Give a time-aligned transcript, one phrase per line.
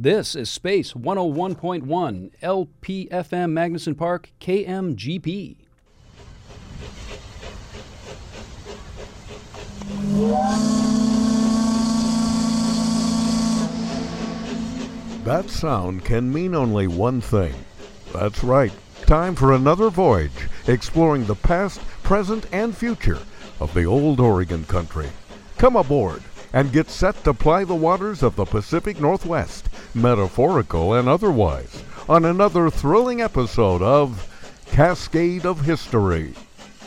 [0.00, 5.56] This is Space 101.1 LPFM Magnuson Park KMGP.
[15.24, 17.56] That sound can mean only one thing.
[18.12, 18.70] That's right.
[19.02, 20.30] Time for another voyage
[20.68, 23.18] exploring the past, present, and future
[23.58, 25.08] of the old Oregon country.
[25.56, 26.22] Come aboard
[26.52, 29.67] and get set to ply the waters of the Pacific Northwest,
[29.98, 34.24] metaphorical and otherwise, on another thrilling episode of
[34.66, 36.34] Cascade of History.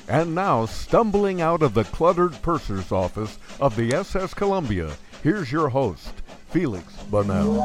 [0.08, 4.92] And now, stumbling out of the cluttered purser's office of the SS Columbia,
[5.24, 6.12] here's your host,
[6.52, 7.62] Feliks Banel.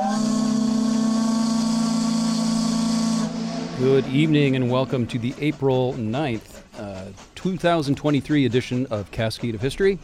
[3.78, 9.98] Good evening and welcome to the April 9th, uh, 2023 edition of Cascade of History.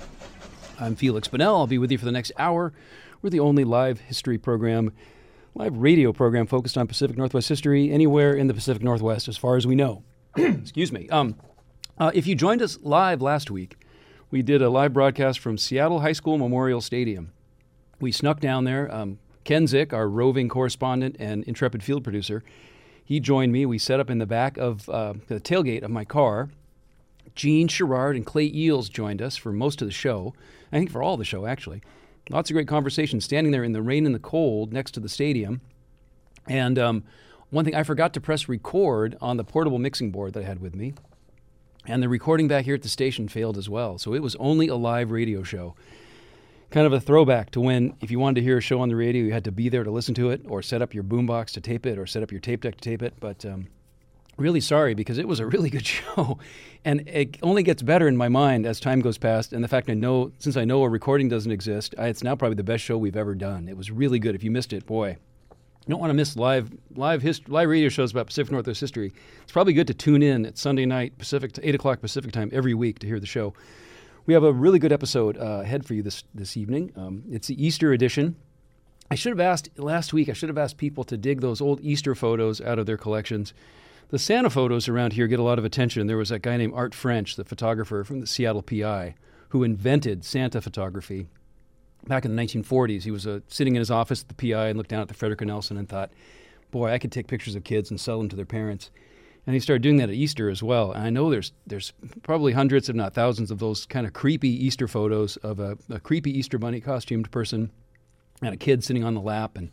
[0.78, 1.58] I'm Feliks Banel.
[1.58, 2.72] I'll be with you for the next hour.
[3.22, 4.92] We're the only live history program,
[5.54, 9.56] live radio program focused on Pacific Northwest history anywhere in the Pacific Northwest, as far
[9.56, 10.02] as we know.
[10.36, 11.08] Excuse me.
[11.10, 11.36] Um,
[11.98, 13.76] uh, if you joined us live last week,
[14.30, 17.32] we did a live broadcast from Seattle High School Memorial Stadium.
[18.00, 18.92] We snuck down there.
[18.92, 22.42] Um, Ken Zick, our roving correspondent and intrepid field producer,
[23.04, 23.66] he joined me.
[23.66, 26.48] We set up in the back of uh, the tailgate of my car.
[27.34, 30.34] Jean Sherrard and Clay Eals joined us for most of the show.
[30.72, 31.82] I think for all the show, actually.
[32.30, 35.08] Lots of great conversation standing there in the rain and the cold next to the
[35.08, 35.60] stadium.
[36.48, 37.04] And um,
[37.50, 40.60] one thing, I forgot to press record on the portable mixing board that I had
[40.60, 40.94] with me.
[41.86, 43.98] And the recording back here at the station failed as well.
[43.98, 45.74] So it was only a live radio show.
[46.70, 48.96] Kind of a throwback to when, if you wanted to hear a show on the
[48.96, 51.50] radio, you had to be there to listen to it, or set up your boombox
[51.50, 53.14] to tape it, or set up your tape deck to tape it.
[53.20, 53.66] But um,
[54.36, 56.38] really sorry because it was a really good show.
[56.84, 59.52] And it only gets better in my mind as time goes past.
[59.52, 62.34] And the fact I know, since I know a recording doesn't exist, I, it's now
[62.34, 63.68] probably the best show we've ever done.
[63.68, 64.34] It was really good.
[64.34, 65.16] If you missed it, boy,
[65.86, 69.12] you don't want to miss live live hist- live radio shows about Pacific Northwest history.
[69.42, 72.74] It's probably good to tune in at Sunday night Pacific eight o'clock Pacific time every
[72.74, 73.52] week to hear the show.
[74.24, 76.92] We have a really good episode uh, ahead for you this this evening.
[76.96, 78.36] Um, it's the Easter edition.
[79.10, 80.28] I should have asked last week.
[80.28, 83.52] I should have asked people to dig those old Easter photos out of their collections.
[84.12, 86.06] The Santa photos around here get a lot of attention.
[86.06, 89.14] There was that guy named Art French, the photographer from the Seattle PI,
[89.48, 91.28] who invented Santa photography
[92.06, 93.04] back in the 1940s.
[93.04, 95.14] He was uh, sitting in his office at the PI and looked down at the
[95.14, 96.10] Frederick Nelson and thought,
[96.70, 98.90] boy, I could take pictures of kids and sell them to their parents.
[99.46, 100.92] And he started doing that at Easter as well.
[100.92, 104.50] And I know there's there's probably hundreds, if not thousands, of those kind of creepy
[104.50, 107.70] Easter photos of a, a creepy Easter bunny costumed person
[108.42, 109.70] and a kid sitting on the lap and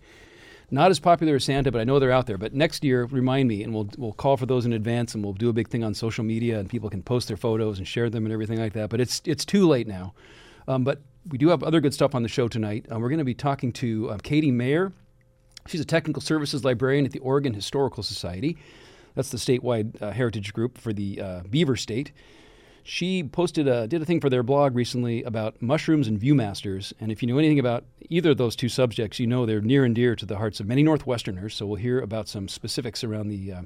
[0.71, 2.37] not as popular as Santa, but I know they're out there.
[2.37, 5.33] But next year, remind me, and we'll we'll call for those in advance, and we'll
[5.33, 8.09] do a big thing on social media, and people can post their photos and share
[8.09, 8.89] them and everything like that.
[8.89, 10.13] But it's it's too late now.
[10.67, 12.85] Um, but we do have other good stuff on the show tonight.
[12.91, 14.91] Uh, we're going to be talking to uh, Katie Mayer.
[15.67, 18.57] She's a technical services librarian at the Oregon Historical Society.
[19.15, 22.11] That's the statewide uh, heritage group for the uh, Beaver State.
[22.83, 26.93] She posted a, did a thing for their blog recently about mushrooms and viewmasters.
[26.99, 29.85] And if you know anything about either of those two subjects, you know they're near
[29.85, 31.53] and dear to the hearts of many Northwesterners.
[31.53, 33.61] So we'll hear about some specifics around the uh,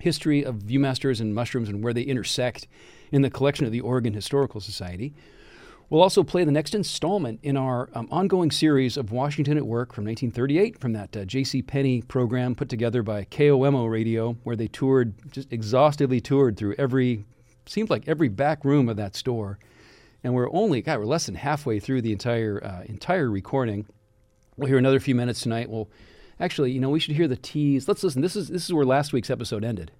[0.00, 2.66] history of viewmasters and mushrooms and where they intersect
[3.12, 5.14] in the collection of the Oregon Historical Society.
[5.90, 9.94] We'll also play the next installment in our um, ongoing series of Washington at Work
[9.94, 11.62] from 1938 from that uh, J.C.
[11.62, 17.24] Penney program put together by KOMO Radio, where they toured, just exhaustively toured through every,
[17.70, 19.58] seemed like every back room of that store.
[20.24, 23.86] And we're only, God, we're less than halfway through the entire uh, entire recording.
[24.56, 25.70] We'll hear another few minutes tonight.
[25.70, 25.88] We'll
[26.40, 27.86] actually, you know, we should hear the tease.
[27.86, 28.20] Let's listen.
[28.20, 29.92] This is this is where last week's episode ended.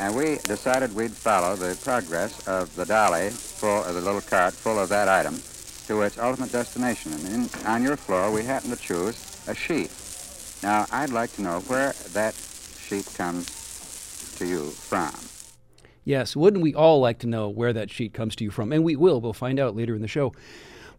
[0.00, 4.54] And we decided we'd follow the progress of the dolly, full of the little cart
[4.54, 5.40] full of that item,
[5.86, 7.12] to its ultimate destination.
[7.12, 9.92] And in, on your floor, we happened to choose a sheet.
[10.62, 15.12] Now, I'd like to know where that sheet comes to you from.
[16.04, 18.72] Yes, wouldn't we all like to know where that sheet comes to you from?
[18.72, 19.20] And we will.
[19.20, 20.32] We'll find out later in the show.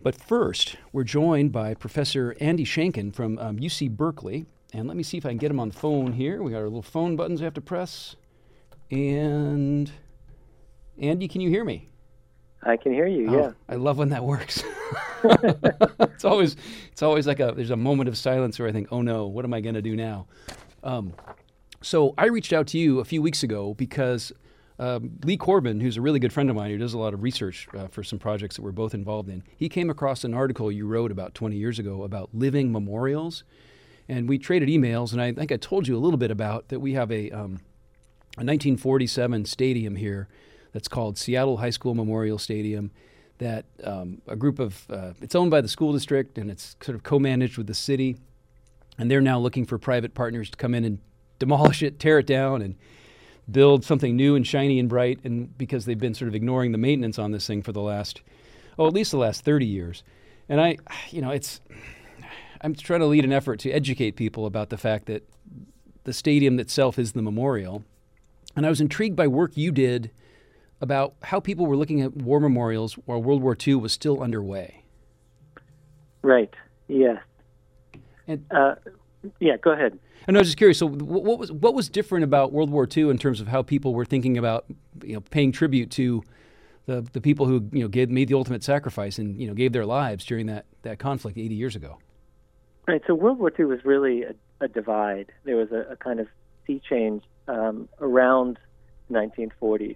[0.02, 4.46] But first, we're joined by Professor Andy Shanken from um, UC Berkeley.
[4.74, 6.41] And let me see if I can get him on the phone here.
[6.41, 8.16] We got our little phone buttons we have to press.
[8.90, 9.91] And
[11.00, 11.90] Andy, can you hear me?
[12.64, 13.29] I can hear you.
[13.29, 13.52] Oh, yeah.
[13.70, 14.64] I love when that works.
[15.24, 16.56] it's always
[16.91, 19.46] it's always like a there's a moment of silence where I think, oh no, what
[19.46, 20.28] am I going to do now?
[20.84, 21.14] Um,
[21.82, 24.32] so I reached out to you a few weeks ago because
[24.78, 27.24] um, Lee Corbin, who's a really good friend of mine who does a lot of
[27.24, 30.72] research uh, for some projects that we're both involved in, he came across an article
[30.72, 33.44] you wrote about 20 years ago about living memorials,
[34.10, 35.14] and we traded emails.
[35.14, 36.80] And I think I told you a little bit about that.
[36.80, 37.62] We have a um,
[38.38, 40.28] a 1947 stadium here
[40.74, 42.92] that's called Seattle High School Memorial Stadium.
[43.38, 46.96] That um, a group of uh, it's owned by the school district and it's sort
[46.96, 48.18] of co-managed with the city.
[48.98, 51.00] and they're now looking for private partners to come in and
[51.40, 52.76] demolish it, tear it down, and
[53.50, 55.20] build something new and shiny and bright.
[55.24, 58.22] And because they've been sort of ignoring the maintenance on this thing for the last,
[58.78, 60.03] oh, at least the last 30 years.
[60.50, 60.78] And I,
[61.09, 61.62] you know, it's,
[62.62, 65.28] I'm trying to lead an effort to educate people about the fact that
[66.03, 67.84] the stadium itself is the memorial.
[68.56, 70.12] And I was intrigued by work you did
[70.82, 74.84] about how people were looking at war memorials while World War II was still underway.
[76.22, 76.53] Right.
[76.88, 77.22] Yes.
[78.28, 78.76] And Uh,
[79.40, 79.58] yeah.
[79.58, 79.98] Go ahead.
[80.28, 80.80] And I was just curious.
[80.80, 83.94] So, what was what was different about World War II in terms of how people
[83.94, 84.66] were thinking about,
[85.04, 86.24] you know, paying tribute to
[86.86, 89.72] the the people who you know gave made the ultimate sacrifice and you know gave
[89.74, 91.98] their lives during that that conflict 80 years ago.
[92.88, 93.02] Right.
[93.08, 95.32] So World War II was really a, a divide.
[95.44, 96.28] There was a, a kind of
[96.68, 98.60] sea change um, around
[99.12, 99.96] 1940s.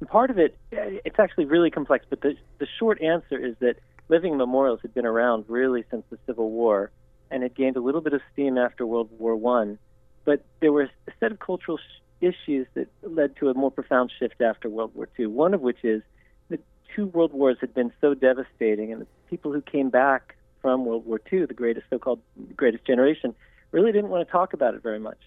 [0.00, 3.54] And part of it, eh, it's actually really complex, but the, the short answer is
[3.60, 3.76] that
[4.08, 6.90] living memorials had been around really since the Civil War
[7.30, 9.78] and it gained a little bit of steam after World War One.
[10.24, 14.12] But there were a set of cultural sh- issues that led to a more profound
[14.18, 15.26] shift after World War II.
[15.26, 16.02] One of which is
[16.48, 16.60] that
[16.94, 21.06] two world wars had been so devastating, and the people who came back from World
[21.06, 22.20] War II, the greatest so-called
[22.56, 23.34] greatest generation,
[23.72, 25.18] really didn't want to talk about it very much.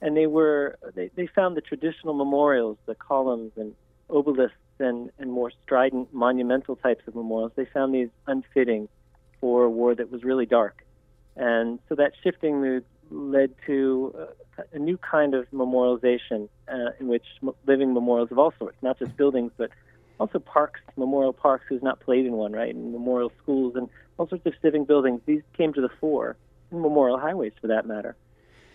[0.00, 3.74] And they were they, they found the traditional memorials, the columns and
[4.08, 8.88] obelisks and, and more strident monumental types of memorials, they found these unfitting
[9.40, 10.84] for a war that was really dark.
[11.36, 17.08] And so that shifting mood led to uh, a new kind of memorialization uh, in
[17.08, 17.24] which
[17.66, 19.70] living memorials of all sorts, not just buildings, but
[20.18, 22.74] also parks, memorial parks, who's not played in one, right?
[22.74, 23.88] And memorial schools and
[24.18, 25.20] all sorts of civic buildings.
[25.26, 26.36] These came to the fore,
[26.70, 28.16] and memorial highways for that matter.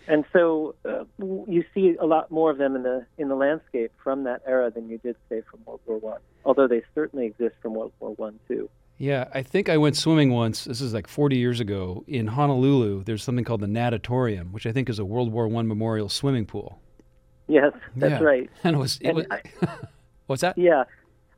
[0.08, 3.92] And so uh, you see a lot more of them in the in the landscape
[4.02, 6.20] from that era than you did say from World War One.
[6.44, 8.68] Although they certainly exist from World War One too.
[8.98, 10.64] Yeah, I think I went swimming once.
[10.64, 13.02] This is like 40 years ago in Honolulu.
[13.04, 16.46] There's something called the Natatorium, which I think is a World War One memorial swimming
[16.46, 16.78] pool.
[17.48, 18.26] Yes, that's Yeah.
[18.26, 18.50] right.
[18.62, 19.42] And it was, it And was I-
[20.26, 20.56] what's that?
[20.56, 20.84] Yeah.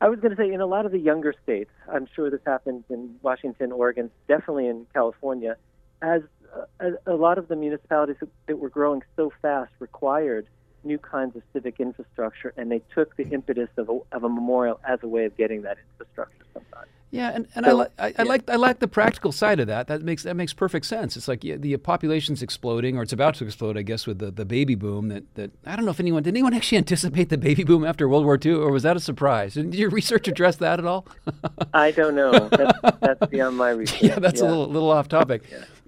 [0.01, 2.41] I was going to say, in a lot of the younger states, I'm sure this
[2.45, 5.55] happens in Washington, Oregon, definitely in California,
[6.01, 6.21] as
[6.55, 6.65] uh,
[7.07, 10.45] a, a lot of the municipalities that- that were growing so fast required
[10.83, 14.79] new kinds of civic infrastructure, and they took the impetus of a, of a memorial
[14.87, 16.89] as a way of getting that infrastructure sometimes.
[17.11, 18.23] Yeah, and, and I, So, li- I, I yeah.
[18.23, 19.87] like I like the practical side of that.
[19.87, 21.15] That makes that makes perfect sense.
[21.15, 24.31] It's like yeah, the population's exploding, or it's about to explode, I guess, with the,
[24.31, 25.07] the baby boom.
[25.09, 28.09] That, that I don't know if anyone did anyone actually anticipate the baby boom after
[28.09, 29.53] World War II, or was that a surprise?
[29.53, 31.07] Did your research address that at all?
[31.73, 32.31] I don't know.
[32.49, 34.01] That's, that's beyond my research.
[34.01, 35.43] yeah, that's a little little off topic.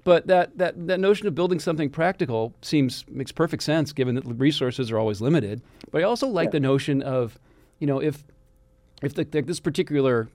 [0.06, 4.24] But that, that, that notion of building something practical seems makes perfect sense given that
[4.26, 5.62] resources are always limited.
[5.92, 6.52] But I also like Yeah.
[6.52, 7.38] the notion of,
[7.80, 8.24] you know, if
[9.04, 10.30] if the, the, this particular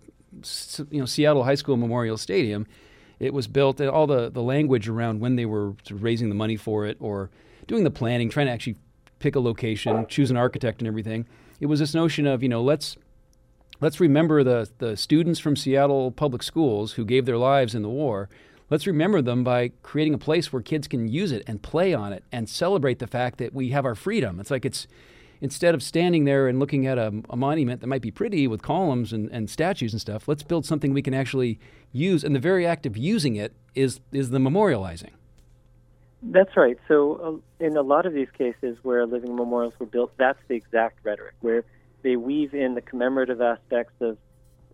[0.91, 2.67] you know Seattle High School Memorial Stadium,
[3.21, 6.57] it was built and all the, the language around when they were raising the money
[6.57, 7.31] for it or
[7.67, 8.77] doing the planning, trying to actually
[9.19, 11.27] pick a location, choose an architect and everything.
[11.61, 12.97] It was this notion of, you know, let's
[13.81, 17.89] let's remember the, the students from Seattle public schools who gave their lives in the
[17.89, 18.29] war.
[18.71, 22.13] Let's remember them by creating a place where kids can use it and play on
[22.13, 24.41] it and celebrate the fact that we have our freedom.
[24.41, 24.87] It's like it's
[25.43, 28.63] instead of standing there and looking at a, a monument that might be pretty with
[28.63, 31.59] columns and, and statues and stuff, let's build something we can actually
[31.91, 32.23] use.
[32.23, 35.11] And the very act of using it is is the memorializing.
[36.23, 36.79] That's right.
[36.87, 40.55] So, uh, in a lot of these cases where living memorials were built, that's the
[40.55, 41.65] exact rhetoric, where
[42.03, 44.17] they weave in the commemorative aspects of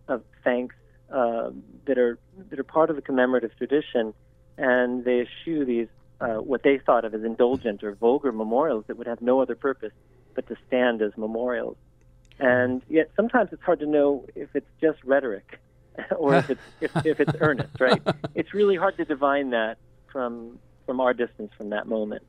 [0.07, 0.75] of thanks
[1.11, 1.51] uh,
[1.87, 2.19] that are
[2.51, 4.13] that are part of the commemorative tradition,
[4.59, 5.89] and they eschew these
[6.21, 9.55] uh, what they thought of as indulgent or vulgar memorials that would have no other
[9.55, 9.93] purpose
[10.39, 11.77] but to stand as memorials.
[12.39, 15.59] And yet, sometimes it's hard to know if it's just rhetoric
[16.17, 17.81] or if it's if, if it's earnest.
[17.81, 18.01] Right?
[18.37, 19.79] It's really hard to divine that
[20.13, 22.23] from from our distance from that moment.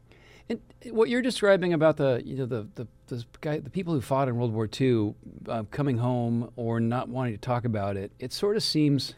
[0.49, 4.01] And what you're describing about the you know the the, the guy the people who
[4.01, 5.13] fought in World War II
[5.47, 9.13] uh, coming home or not wanting to talk about it, it sort of seems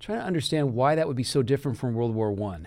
[0.00, 2.66] trying to understand why that would be so different from World War One.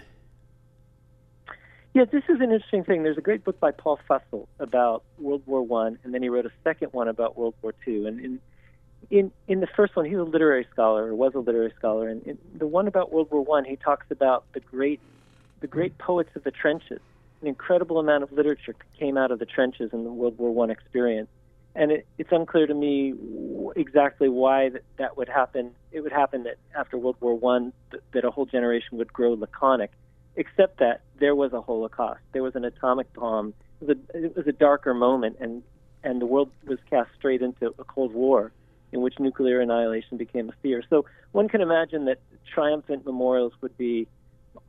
[2.00, 3.04] Yeah, this is an interesting thing.
[3.04, 6.46] There's a great book by Paul Fussell about World War One, and then he wrote
[6.46, 8.06] a second one about World War Two.
[8.06, 8.40] And in
[9.10, 12.08] in in the first one, he was a literary scholar or was a literary scholar,
[12.08, 15.02] and in the one about World War One, he talks about the great
[15.60, 17.02] the great poets of the trenches.
[17.42, 20.70] An incredible amount of literature came out of the trenches in the World War One
[20.70, 21.28] experience,
[21.76, 23.14] and it, it's unclear to me
[23.76, 25.72] exactly why that, that would happen.
[25.92, 29.34] It would happen that after World War One, th- that a whole generation would grow
[29.34, 29.92] laconic
[30.40, 32.22] except that there was a Holocaust.
[32.32, 33.54] There was an atomic bomb.
[33.82, 35.62] It was a, it was a darker moment, and
[36.04, 38.52] and the world was cast straight into a Cold War,
[38.94, 40.82] in which nuclear annihilation became a fear.
[40.90, 42.20] So one can imagine that
[42.54, 44.08] triumphant memorials would be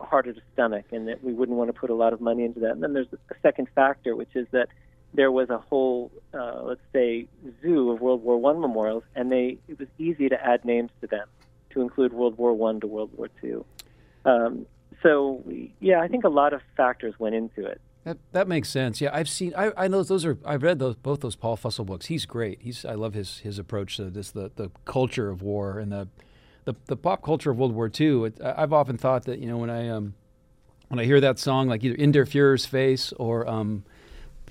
[0.01, 2.59] harder to stomach, and that we wouldn't want to put a lot of money into
[2.59, 2.71] that.
[2.71, 4.67] And then there's a second factor, which is that
[5.13, 7.27] there was a whole, uh, let's say,
[7.61, 11.07] zoo of World War One memorials, and they it was easy to add names to
[11.07, 11.27] them
[11.71, 13.65] to include World War One to World War Two.
[14.25, 14.65] Um,
[15.03, 15.43] so
[15.79, 17.81] yeah, I think a lot of factors went into it.
[18.03, 18.99] That that makes sense.
[18.99, 19.53] Yeah, I've seen.
[19.55, 20.37] I, I know those are.
[20.43, 22.07] I've read those both those Paul Fussell books.
[22.07, 22.59] He's great.
[22.61, 22.83] He's.
[22.83, 26.07] I love his his approach to this the the culture of war and the
[26.65, 28.25] the, the pop culture of World War II.
[28.25, 30.15] It, I've often thought that you know when I um
[30.87, 33.83] when I hear that song like either In der Führer's Face or um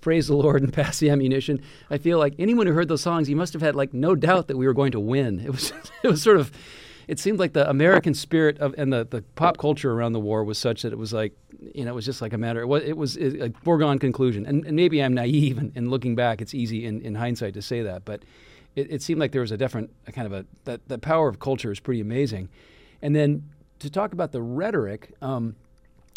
[0.00, 1.61] praise the Lord and pass the ammunition.
[1.90, 4.49] I feel like anyone who heard those songs, he must have had like no doubt
[4.49, 5.40] that we were going to win.
[5.40, 6.52] It was it was sort of
[7.11, 10.45] it seemed like the American spirit of and the, the pop culture around the war
[10.45, 11.33] was such that it was like
[11.75, 12.61] you know it was just like a matter.
[12.61, 14.47] It was it was a foregone conclusion.
[14.47, 17.62] And, and maybe I'm naive and, and looking back, it's easy in, in hindsight to
[17.62, 18.23] say that, but
[18.76, 21.29] it, it seemed like there was a different a kind of a that the power
[21.29, 22.49] of culture is pretty amazing.
[23.02, 23.43] And then
[23.81, 25.12] to talk about the rhetoric.
[25.21, 25.57] Um,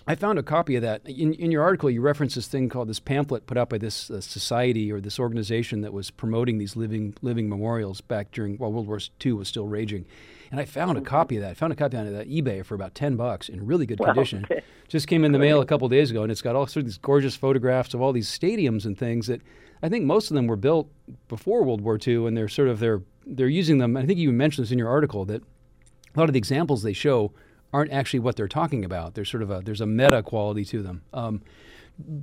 [0.06, 1.02] I found a copy of that.
[1.08, 4.12] In, in your article, you reference this thing called this pamphlet put out by this
[4.12, 8.70] uh, society or this organization that was promoting these living living memorials back during while
[8.70, 10.06] World War II was still raging.
[10.54, 11.08] And I found a mm-hmm.
[11.08, 11.50] copy of that.
[11.50, 14.46] I found a copy on that eBay for about ten bucks in really good condition.
[14.46, 14.62] Okay.
[14.88, 16.86] Just came in the mail a couple days ago, and it's got all sorts of
[16.86, 19.42] these gorgeous photographs of all these stadiums and things that
[19.82, 20.92] I think most of them were built
[21.28, 23.98] before World War II, and they're sort of they're they're using them.
[23.98, 26.94] I think you mentioned this in your article that a lot of the examples they
[26.94, 27.34] show
[27.74, 29.16] aren't actually what they're talking about.
[29.16, 31.02] There's sort of a there's a meta quality to them.
[31.14, 31.42] Um,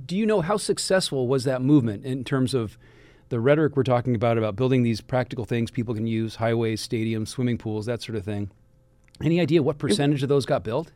[0.05, 2.77] do you know how successful was that movement in terms of
[3.31, 7.29] the rhetoric we're talking about about building these practical things people can use, highways, stadiums,
[7.29, 8.51] swimming pools, that sort of thing.
[9.23, 9.79] Any idea what mm.
[9.79, 10.91] percentage of those got built?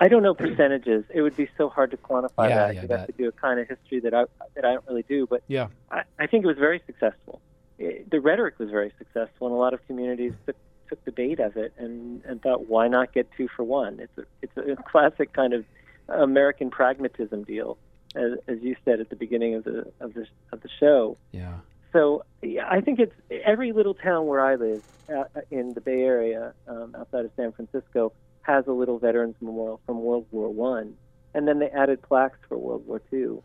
[0.00, 1.04] I don't know percentages.
[1.12, 2.74] It would be so hard to quantify yeah, that.
[2.74, 4.24] Yeah, You'd have to do a kind of history that I
[4.54, 5.26] that I don't really do.
[5.26, 7.42] But yeah, I, I think it was very successful.
[7.78, 10.56] It, the rhetoric was very successful, and a lot of communities took,
[10.88, 13.98] took the bait of it and and thought, why not get two for one?
[13.98, 15.64] It's a it's a classic kind of
[16.08, 17.76] American pragmatism deal
[18.18, 21.16] as, as you said at the beginning of the of the of the show.
[21.32, 21.58] Yeah.
[21.92, 26.02] So yeah, I think it's every little town where I live uh, in the Bay
[26.02, 30.94] Area, um, outside of San Francisco, has a little veterans memorial from World War One,
[31.34, 33.42] and then they added plaques for World War Two.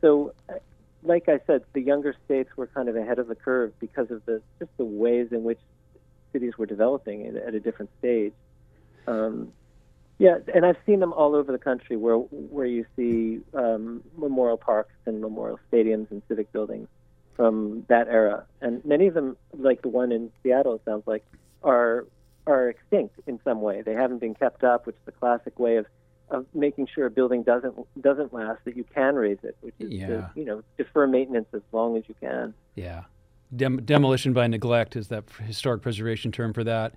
[0.00, 0.54] So, uh,
[1.02, 4.24] like I said, the younger states were kind of ahead of the curve because of
[4.26, 5.60] the just the ways in which
[6.32, 8.34] cities were developing at, at a different stage.
[9.06, 9.52] Um,
[10.20, 14.58] yeah, and I've seen them all over the country where where you see um, memorial
[14.58, 16.88] parks and memorial stadiums and civic buildings
[17.36, 21.24] from that era, and many of them, like the one in Seattle, it sounds like,
[21.62, 22.06] are
[22.46, 23.80] are extinct in some way.
[23.80, 25.86] They haven't been kept up, which is the classic way of
[26.28, 29.90] of making sure a building doesn't doesn't last that you can raise it, which is
[29.90, 30.06] yeah.
[30.06, 32.52] to you know defer maintenance as long as you can.
[32.74, 33.04] Yeah,
[33.54, 36.94] Dem- demolition by neglect is that historic preservation term for that.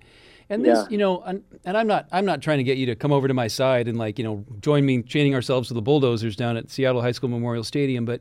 [0.48, 0.88] And this, yeah.
[0.88, 3.26] you know, and, and, I'm not I'm not trying to get you to come over
[3.26, 6.56] to my side and like you know join me chaining ourselves to the bulldozers down
[6.56, 8.20] at Seattle High School Memorial Stadium, but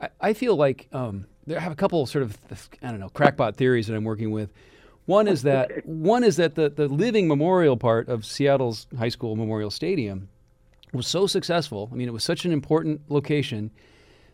[0.00, 2.38] I, I feel like um, there I have a couple sort of
[2.82, 4.52] I don't know crackpot theories that I'm working with.
[5.06, 9.34] One is that one is that the the living memorial part of Seattle's High School
[9.34, 10.28] Memorial Stadium
[10.92, 11.88] was so successful.
[11.92, 13.70] I mean, it was such an important location.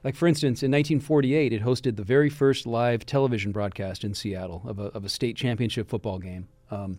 [0.04, 4.62] Like for instance, in 1948, it hosted the very first live television broadcast in Seattle
[4.66, 6.48] of a, of a state championship football game.
[6.70, 6.98] Um,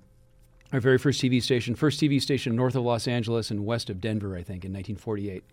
[0.72, 4.01] our very first TV station, first TV station north of Los Angeles and west of
[4.01, 5.43] Denver, I think, in 1948.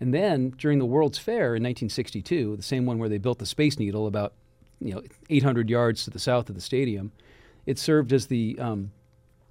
[0.00, 3.46] And then during the World's Fair in 1962, the same one where they built the
[3.46, 4.34] Space Needle about
[4.80, 7.12] you know 800 yards to the south of the stadium,
[7.64, 8.92] it served as the um,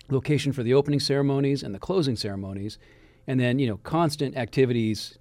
[0.10, 2.78] location for the opening ceremonies and the closing ceremonies,
[3.26, 5.18] and then you know constant activities,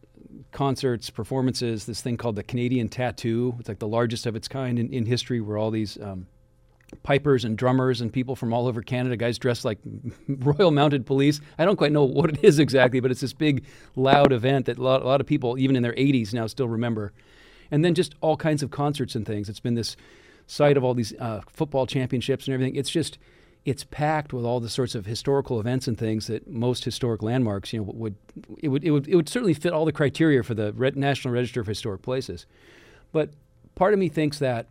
[0.53, 1.87] concerts, performances.
[1.87, 3.55] This thing called the Canadian Tattoo.
[3.59, 6.27] It's like the largest of its kind in, in history, where all these um,
[7.03, 9.79] pipers and drummers and people from all over Canada, guys dressed like
[10.29, 11.41] Royal Mounted Police.
[11.59, 13.65] I don't quite know what it is exactly, but it's this big,
[13.97, 16.69] loud event that a lot, a lot of people, even in their 80s now, still
[16.69, 17.12] remember.
[17.71, 19.49] And then just all kinds of concerts and things.
[19.49, 19.97] It's been this
[20.47, 22.77] site of all these uh, football championships and everything.
[22.77, 23.19] It's just,
[23.64, 27.73] it's packed with all the sorts of historical events and things that most historic landmarks,
[27.73, 28.16] you know, would
[28.59, 31.61] it would it would it would certainly fit all the criteria for the National Register
[31.61, 32.47] of Historic Places.
[33.12, 33.31] But
[33.75, 34.66] part of me thinks that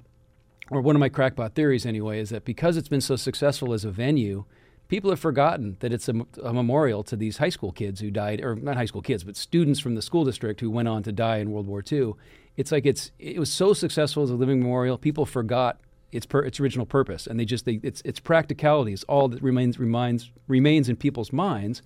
[0.72, 3.84] or one of my crackpot theories anyway, is that because it's been so successful as
[3.84, 4.46] a venue,
[4.88, 8.42] people have forgotten that it's a, a, memorial to these high school kids who died,
[8.42, 11.12] or not high school kids, but students from the school district who went on to
[11.12, 12.14] die in World War II.
[12.56, 15.80] It's like it's it was so successful as a living memorial, people forgot
[16.12, 19.42] its per, its original purpose, and they just they, its its practicality is all that
[19.42, 21.82] remains remains remains in people's minds,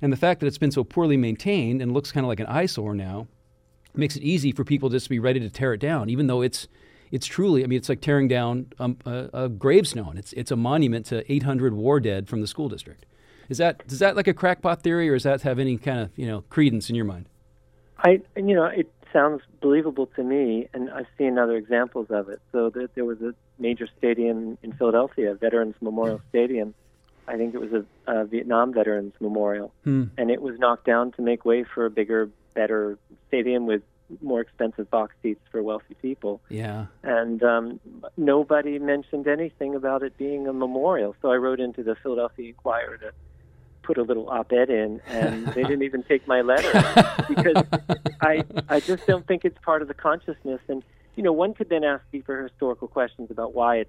[0.00, 2.46] and the fact that it's been so poorly maintained and looks kind of like an
[2.46, 3.26] eyesore now
[3.94, 6.42] makes it easy for people just to be ready to tear it down, even though
[6.42, 6.68] it's
[7.10, 10.18] it's truly, I mean, it's like tearing down um, a, a, gravestone.
[10.18, 13.06] It's, it's a monument to 800 war dead from the school district.
[13.48, 16.10] Is that is that like a crackpot theory, or does that have any kind of
[16.16, 17.28] you know credence in your mind?
[17.98, 22.40] I, you know, it sounds believable to me, and I've seen other examples of it.
[22.52, 26.74] So there, there was a major stadium in Philadelphia, Veterans Memorial Stadium.
[27.28, 30.04] I think it was a, a Vietnam Veterans Memorial, Hmm.
[30.16, 32.98] and it was knocked down to make way for a bigger, better
[33.28, 33.82] stadium with
[34.22, 36.40] more expensive box seats for wealthy people.
[36.48, 36.86] Yeah.
[37.02, 37.80] And um,
[38.16, 41.16] nobody mentioned anything about it being a memorial.
[41.20, 43.12] So I wrote into the Philadelphia Inquirer to
[43.86, 46.72] put a little op-ed in, and they didn't even take my letter
[47.28, 47.62] because
[48.20, 50.60] I I just don't think it's part of the consciousness.
[50.68, 50.82] And
[51.14, 53.88] you know, one could then ask deeper historical questions about why it,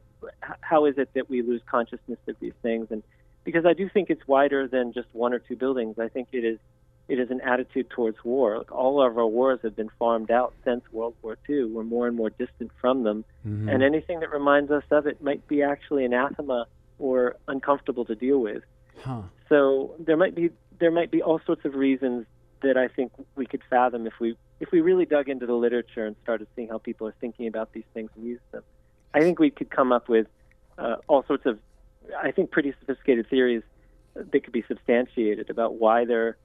[0.62, 3.04] how is it that we lose consciousness of these things, and
[3.44, 5.98] because I do think it's wider than just one or two buildings.
[6.00, 6.60] I think it is
[7.10, 8.58] it is an attitude towards war.
[8.58, 11.64] Like all of our wars have been farmed out since World War II.
[11.66, 13.74] We're more and more distant from them, Mhm.
[13.74, 16.68] and anything that reminds us of it might be actually anathema
[17.00, 18.64] or uncomfortable to deal with.
[19.04, 19.24] Huh.
[19.50, 20.50] So there might be
[20.80, 22.26] there might be all sorts of reasons
[22.62, 26.06] that I think we could fathom if we if we really dug into the literature
[26.06, 28.64] and started seeing how people are thinking about these things and use them.
[29.14, 30.28] I think we could come up with
[30.78, 31.60] uh, all sorts of
[32.18, 33.64] I think pretty sophisticated theories
[34.16, 36.38] that could be substantiated about why they're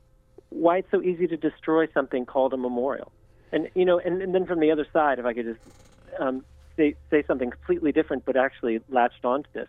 [0.50, 3.10] why it's so easy to destroy something called a memorial.
[3.52, 5.60] And you know, and, and then from the other side, if I could just
[6.18, 6.44] um,
[6.76, 9.68] say say something completely different, but actually latched onto this,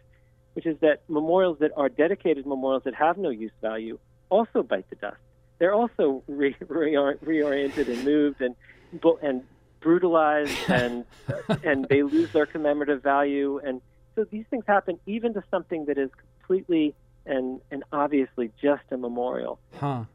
[0.53, 3.97] which is that memorials that are dedicated memorials that have no use value
[4.29, 5.17] also bite the dust.
[5.59, 8.55] They're also re- reor- reoriented and moved and
[9.21, 9.43] and
[9.79, 11.05] brutalized, and
[11.63, 13.59] and they lose their commemorative value.
[13.63, 13.81] And
[14.15, 16.95] so these things happen even to something that is completely
[17.25, 19.59] and and obviously just a memorial.
[19.79, 20.05] Huh.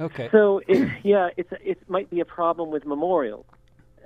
[0.00, 0.28] Okay.
[0.32, 3.46] So it, yeah, it's it might be a problem with memorials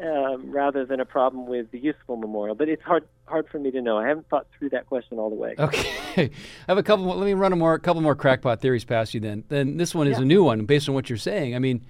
[0.02, 2.54] um, rather than a problem with the useful memorial.
[2.54, 3.96] But it's hard hard for me to know.
[3.98, 5.54] I haven't thought through that question all the way.
[5.58, 6.30] Okay, I
[6.68, 7.04] have a couple.
[7.04, 9.20] More, let me run a more, couple more crackpot theories past you.
[9.20, 10.22] Then, then this one is Yeah.
[10.22, 11.54] a new one based on what you're saying.
[11.54, 11.84] I mean,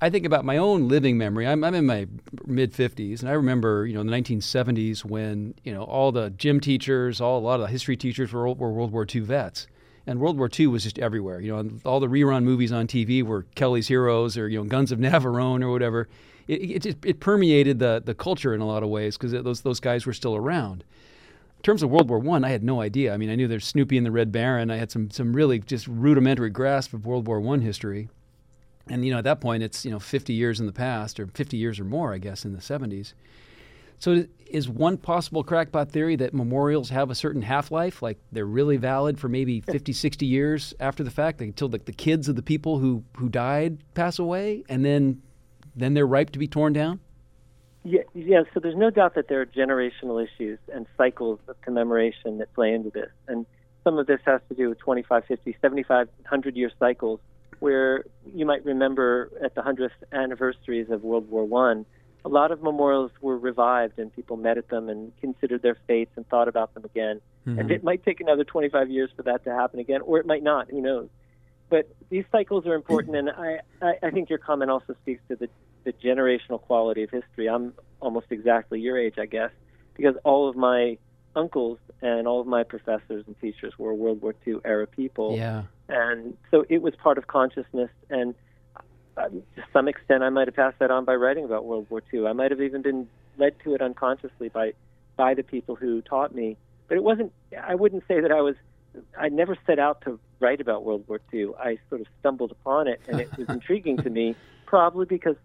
[0.00, 1.46] I think about my own living memory.
[1.46, 2.06] I'm, I'm in my
[2.46, 6.30] mid 50s, and I remember, you know, in the 1970s when you know all the
[6.30, 9.66] gym teachers, all a lot of the history teachers were, were World War II vets,
[10.06, 11.40] and World War II was just everywhere.
[11.40, 14.64] You know, and all the rerun movies on TV were Kelly's Heroes or you know
[14.64, 16.08] Guns of Navarone or whatever.
[16.48, 19.62] It, it, it, it permeated the the culture in a lot of ways because those
[19.62, 20.84] those guys were still around.
[21.58, 23.14] In terms of World War One, I, had no idea.
[23.14, 24.70] I mean, I knew there's Snoopy and the Red Baron.
[24.70, 28.08] I had some some really just rudimentary grasp of World War One history,
[28.88, 31.26] and you know at that point it's you know 50 years in the past or
[31.28, 33.12] 50 years or more, I guess, in the 70s.
[34.02, 38.76] So is one possible crackpot theory that memorials have a certain half-life, like they're really
[38.76, 42.34] valid for maybe 50, 60 years after the fact, like, until the, the kids of
[42.34, 45.22] the people who who died pass away, and then
[45.74, 47.00] then they're ripe to be torn down?
[47.84, 48.42] Yeah, yeah.
[48.54, 52.72] So there's no doubt that there are generational issues and cycles of commemoration that play
[52.72, 53.44] into this, and
[53.84, 57.20] some of this has to do with 25, 50, 75, 100 year cycles,
[57.58, 58.04] where
[58.34, 61.84] you might remember at the 100th anniversaries of World War One,
[62.24, 66.12] a lot of memorials were revived, and people met at them and considered their fates
[66.16, 67.20] and thought about them again.
[67.46, 67.58] Mm-hmm.
[67.58, 70.42] And it might take another 25 years for that to happen again, or it might
[70.42, 70.70] not.
[70.70, 71.08] Who knows?
[71.72, 75.36] But these cycles are important, and I, I, I think your comment also speaks to
[75.36, 75.48] the,
[75.84, 77.48] the generational quality of history.
[77.48, 79.52] I'm almost exactly your age, I guess,
[79.94, 80.98] because all of my
[81.34, 85.34] uncles and all of my professors and teachers were World War II era people.
[85.38, 85.62] Yeah.
[85.88, 87.88] And so it was part of consciousness.
[88.10, 88.34] And
[89.16, 92.02] um, to some extent, I might have passed that on by writing about World War
[92.12, 92.26] II.
[92.26, 93.08] I might have even been
[93.38, 94.74] led to it unconsciously by,
[95.16, 96.58] by the people who taught me.
[96.88, 98.56] But it wasn't, I wouldn't say that I was,
[99.18, 101.52] I never set out to write about World War II.
[101.58, 104.34] I sort of stumbled upon it, and it was intriguing to me,
[104.66, 105.36] probably because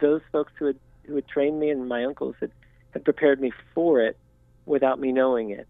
[0.00, 2.50] those folks who had, who had trained me and my uncles had,
[2.90, 4.16] had prepared me for it
[4.66, 5.66] without me knowing it.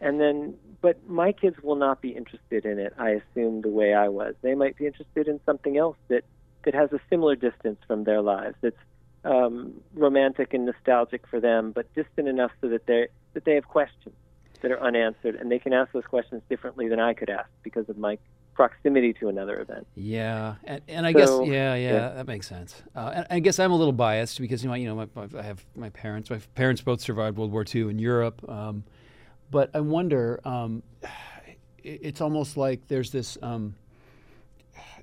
[0.00, 3.94] And then, but my kids will not be interested in it, I assume, the way
[3.94, 4.34] I was.
[4.42, 6.24] They might be interested in something else that,
[6.64, 8.76] that has a similar distance from their lives, that's
[9.24, 13.68] um, romantic and nostalgic for them, but distant enough so that, they that they have
[13.68, 14.14] questions
[14.62, 17.88] that are unanswered, and they can ask those questions differently than I could ask because
[17.88, 18.18] of my
[18.54, 19.86] proximity to another event.
[19.94, 22.08] Yeah, and, and I So, guess yeah, yeah, yeah.
[22.10, 22.82] that makes sense.
[22.94, 25.38] Uh, and I guess I'm a little biased because you know, you know, my, my,
[25.38, 26.28] I have my parents.
[26.30, 28.84] My parents both survived World War II in Europe, um,
[29.50, 30.40] but I wonder.
[30.44, 33.74] Um, it- it's almost like there's this um,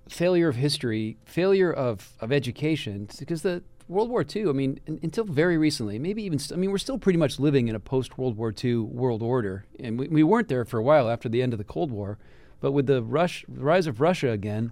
[0.08, 4.50] failure of history, failure of, of education, because the World War II.
[4.50, 6.40] I mean, un, until very recently, maybe even.
[6.52, 9.66] I mean, we're still pretty much living in a post World War II world order,
[9.80, 12.18] and we, we weren't there for a while after the end of the Cold War.
[12.60, 14.72] But with the rush, rise of Russia again,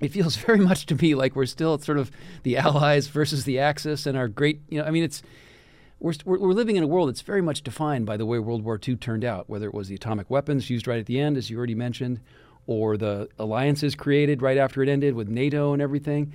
[0.00, 2.10] it feels very much to me like we're still sort of
[2.42, 4.60] the Allies versus the Axis, and our great.
[4.68, 5.22] You know, I mean, it's
[5.98, 8.78] we're we're living in a world that's very much defined by the way World War
[8.86, 11.50] II turned out, whether it was the atomic weapons used right at the end, as
[11.50, 12.20] you already mentioned,
[12.66, 16.32] or the alliances created right after it ended with NATO and everything.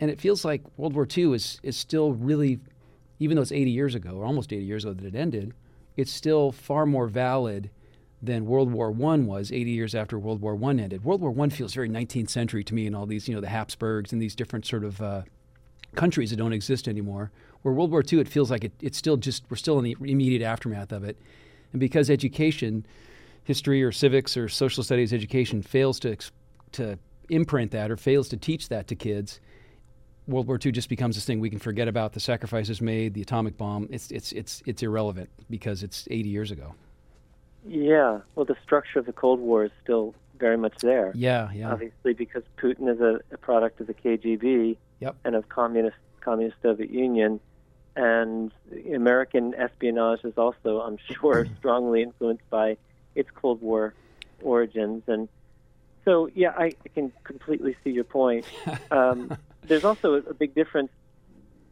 [0.00, 2.60] And it feels like World War II is, is still really,
[3.18, 5.54] even though it's 80 years ago, or almost 80 years ago that it ended,
[5.96, 7.70] it's still far more valid
[8.20, 11.04] than World War I was 80 years after World War I ended.
[11.04, 13.48] World War I feels very 19th century to me and all these, you know, the
[13.48, 15.22] Habsburgs and these different sort of uh,
[15.94, 17.30] countries that don't exist anymore.
[17.62, 19.96] Where World War II, it feels like it, it's still just, we're still in the
[20.00, 21.18] immediate aftermath of it.
[21.72, 22.86] And because education,
[23.44, 26.16] history or civics or social studies education fails to,
[26.72, 29.40] to imprint that or fails to teach that to kids,
[30.26, 33.22] World War II just becomes this thing we can forget about the sacrifices made, the
[33.22, 33.88] atomic bomb.
[33.90, 36.74] It's, it's, it's, it's irrelevant because it's 80 years ago.
[37.66, 41.12] Yeah, well, the structure of the Cold War is still very much there.
[41.14, 41.72] Yeah, yeah.
[41.72, 45.16] Obviously, because Putin is a, a product of the KGB yep.
[45.24, 47.40] and of communist communist Soviet Union,
[47.96, 48.52] and
[48.92, 52.76] American espionage is also, I'm sure, strongly influenced by
[53.14, 53.94] its Cold War
[54.42, 55.02] origins.
[55.06, 55.28] And
[56.04, 58.46] so, yeah, I, I can completely see your point.
[58.90, 60.90] Um, there's also a, big difference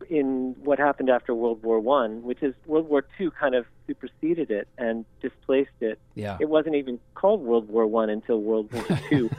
[0.09, 4.51] in what happened after World War One, which is World War Two kind of superseded
[4.51, 5.99] it and displaced it.
[6.15, 6.39] Yeah.
[6.41, 9.31] It wasn't even called World War One until World War Two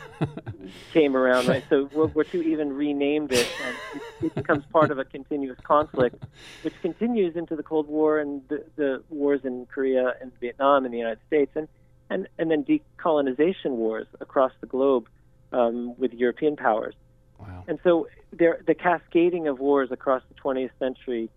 [0.94, 1.64] came around, right?
[1.70, 5.60] So World War Two even renamed it, and it, it becomes part of a continuous
[5.64, 6.24] conflict,
[6.62, 10.94] which continues into the Cold War and the, the wars in Korea and Vietnam and
[10.94, 11.68] the United States, and
[12.10, 15.10] and and then decolonization wars across the globe
[15.52, 16.96] um, with European powers.
[17.48, 17.64] Wow.
[17.68, 21.30] And so there, the cascading of wars across the 20th century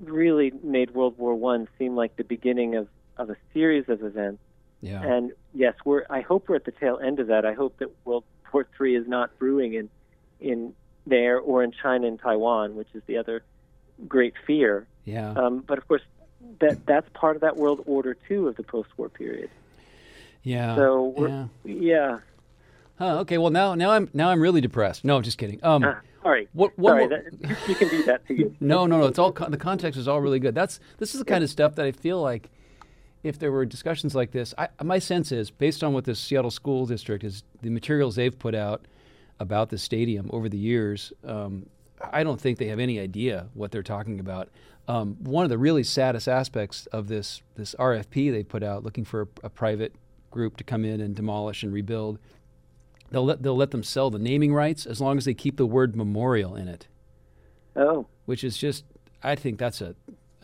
[0.00, 4.42] really made World War One seem like the beginning of, of a series of events.
[4.80, 5.02] Yeah.
[5.02, 6.04] And yes, we're.
[6.10, 7.44] I hope we're at the tail end of that.
[7.46, 9.88] I hope that World War Three is not brewing in
[10.40, 10.74] in
[11.06, 13.44] there or in China and Taiwan, which is the other
[14.08, 14.86] great fear.
[15.04, 15.30] Yeah.
[15.32, 16.02] Um, but of course,
[16.60, 19.50] that that's part of that world order too of the post-war period.
[20.42, 20.74] yeah.
[20.76, 21.46] So we're, yeah.
[21.64, 22.18] yeah.
[22.98, 23.38] Huh, okay.
[23.38, 25.04] Well, now now I'm now I'm really depressed.
[25.04, 25.58] No, I'm just kidding.
[25.64, 26.48] Um, Ah, sorry.
[26.52, 27.08] what, what sorry.
[27.08, 28.56] more- That, you, you can do that to you.
[28.60, 29.06] No, no, no.
[29.06, 30.54] It's all the context is all really good.
[30.54, 32.50] That's this is the kind of stuff that I feel like
[33.22, 36.50] if there were discussions like this, I, my sense is based on what the Seattle
[36.50, 38.84] School District is, the materials they've put out
[39.38, 41.12] about the stadium over the years.
[41.24, 41.66] Um,
[42.12, 44.48] I don't think they have any idea what they're talking about.
[44.88, 49.04] Um, one of the really saddest aspects of this this RFP they put out, looking
[49.04, 49.94] for a, a private
[50.32, 52.18] group to come in and demolish and rebuild,
[53.12, 55.66] they'll let they'll let them sell the naming rights as long as they keep the
[55.66, 56.88] word memorial in it
[57.76, 58.84] Oh, which is just
[59.22, 59.94] I think that's a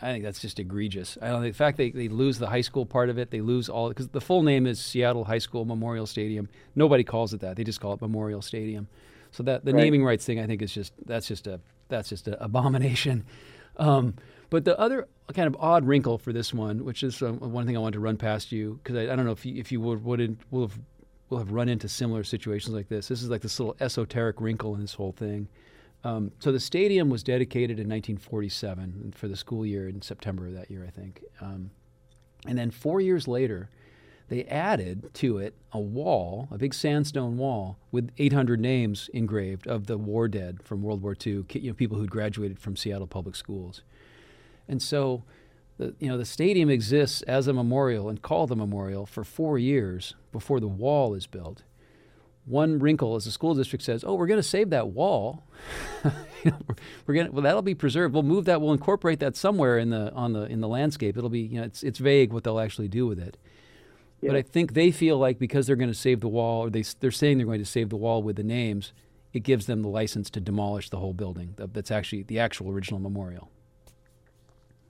[0.01, 1.19] I think that's just egregious.
[1.21, 3.69] I don't the fact they, they lose the high school part of it, they lose
[3.69, 6.49] all because the full name is Seattle High School Memorial Stadium.
[6.77, 8.87] Nobody calls it that; they just call it Memorial Stadium.
[9.33, 9.83] So that the Right.
[9.83, 13.25] naming rights thing, I think, is just that's just a that's just an abomination.
[13.77, 14.15] Um,
[14.51, 17.77] but the other kind of odd wrinkle for this one, which is um, one thing
[17.77, 19.81] I wanted to run past you, because I, I don't know if you, if you
[19.81, 20.81] would wouldn't will have
[21.29, 23.09] will have run into similar situations like this.
[23.09, 25.49] This is like this little esoteric wrinkle in this whole thing.
[26.05, 30.55] Um, so the stadium was dedicated in 1947 for the school year in September of
[30.55, 31.25] that year, I think.
[31.41, 31.71] Um,
[32.47, 33.69] and then four years later,
[34.29, 39.87] they added to it a wall, a big sandstone wall with 800 names engraved of
[39.87, 43.35] the war dead from World War II, you know, people who'd graduated from Seattle public
[43.35, 43.83] schools.
[44.69, 45.25] And so,
[45.79, 49.59] the, you know, the stadium exists as a memorial and called a memorial for four
[49.59, 51.62] years before the wall is built.
[52.45, 55.45] One wrinkle is the school district says, "Oh, we're going to save that wall.
[56.05, 56.75] you know, we're,
[57.07, 58.14] we're going well, that'll be preserved.
[58.14, 58.61] We'll move that.
[58.61, 61.17] We'll incorporate that somewhere in the on the in the landscape.
[61.17, 63.37] It'll be you know, it's it's vague what they'll actually do with it.
[64.21, 66.83] But I think they feel like because they're going to save the wall, or they,
[66.99, 68.93] they're saying they're going to save the wall with the names,
[69.33, 71.55] it gives them the license to demolish the whole building.
[71.57, 73.51] That's actually the actual original memorial.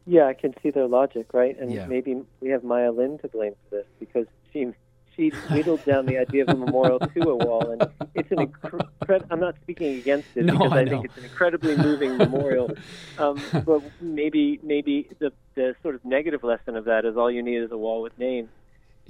[0.08, 1.58] Yeah, I can see their logic, right?
[1.60, 1.86] And Yeah.
[1.86, 4.72] maybe we have Maya Lin to blame for this because she
[5.14, 7.82] she whittled down the idea of a memorial to a wall, and
[8.14, 8.86] it's an incredible.
[9.30, 12.70] I'm not speaking against it No, because I I, think it's an incredibly moving memorial.
[13.18, 17.42] Um, but maybe maybe the the sort of negative lesson of that is all you
[17.42, 18.48] need is a wall with names.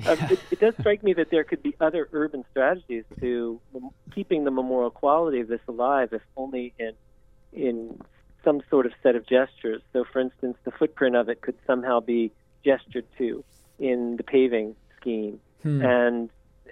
[0.07, 3.61] Um, it, it does strike me that there could be other urban strategies to
[4.15, 6.93] keeping the memorial quality of this alive, if only in
[7.53, 7.99] in
[8.49, 9.83] some sort of set of gestures.
[9.93, 12.33] So, for instance, the footprint of it could somehow be
[12.65, 13.45] gestured to
[13.79, 15.83] in the paving scheme, Hmm.
[15.83, 16.31] and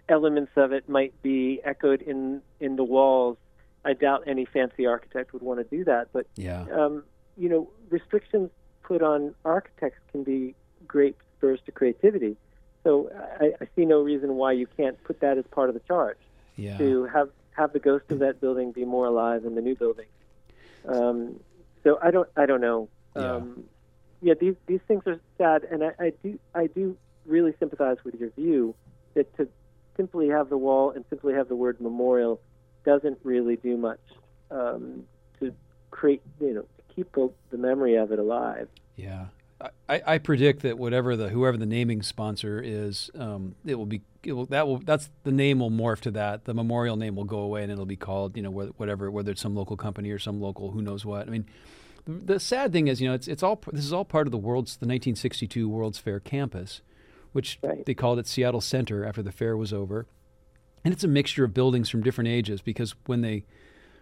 [0.08, 3.36] elements of it might be echoed in in the walls.
[3.84, 6.62] I doubt any fancy architect would want to do that, but Yeah.
[6.72, 7.04] um,
[7.36, 8.50] you know, restrictions
[8.82, 10.54] put on architects can be
[10.88, 12.36] great spurs to creativity.
[12.84, 13.10] So
[13.40, 16.22] I, I see no reason why you can't put that as part of the charge
[16.56, 16.78] Yeah.
[16.78, 20.06] to have have the ghost of that building be more alive in the new building.
[20.86, 21.40] Um,
[21.86, 22.88] so I don't I don't know.
[23.14, 23.36] Yeah.
[23.36, 23.64] Um,
[24.20, 28.16] yeah, these these things are sad, and I, I do I do really sympathize with
[28.16, 28.74] your view
[29.14, 29.48] that to
[29.96, 32.40] simply have the wall and simply have the word memorial
[32.84, 34.00] doesn't really do much
[34.50, 35.04] um,
[35.40, 35.52] to
[35.90, 38.68] create, you know, to keep the, the memory of it alive.
[38.96, 39.26] Yeah.
[39.88, 44.02] I, I predict that whatever the whoever the naming sponsor is, um, it will be
[44.22, 46.44] it will, that will that's the name will morph to that.
[46.44, 49.40] The memorial name will go away and it'll be called you know whatever whether it's
[49.40, 51.26] some local company or some local who knows what.
[51.26, 51.46] I mean,
[52.06, 54.30] the, the sad thing is you know it's it's all this is all part of
[54.30, 56.80] the world's the 1962 World's Fair campus,
[57.32, 57.84] which right.
[57.84, 60.06] they called it Seattle Center after the fair was over,
[60.84, 63.44] and it's a mixture of buildings from different ages because when they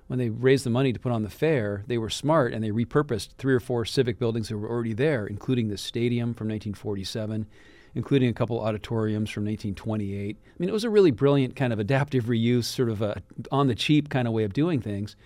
[0.06, 2.70] when they raised the money to put on the fair, they were smart and they
[2.70, 7.46] repurposed three or four civic buildings that were already there, including the stadium from 1947,
[7.94, 10.36] including a couple auditoriums from 1928.
[10.44, 13.66] I mean, it was a really brilliant kind of adaptive reuse, sort of a on
[13.66, 15.16] the cheap kind of way of doing things.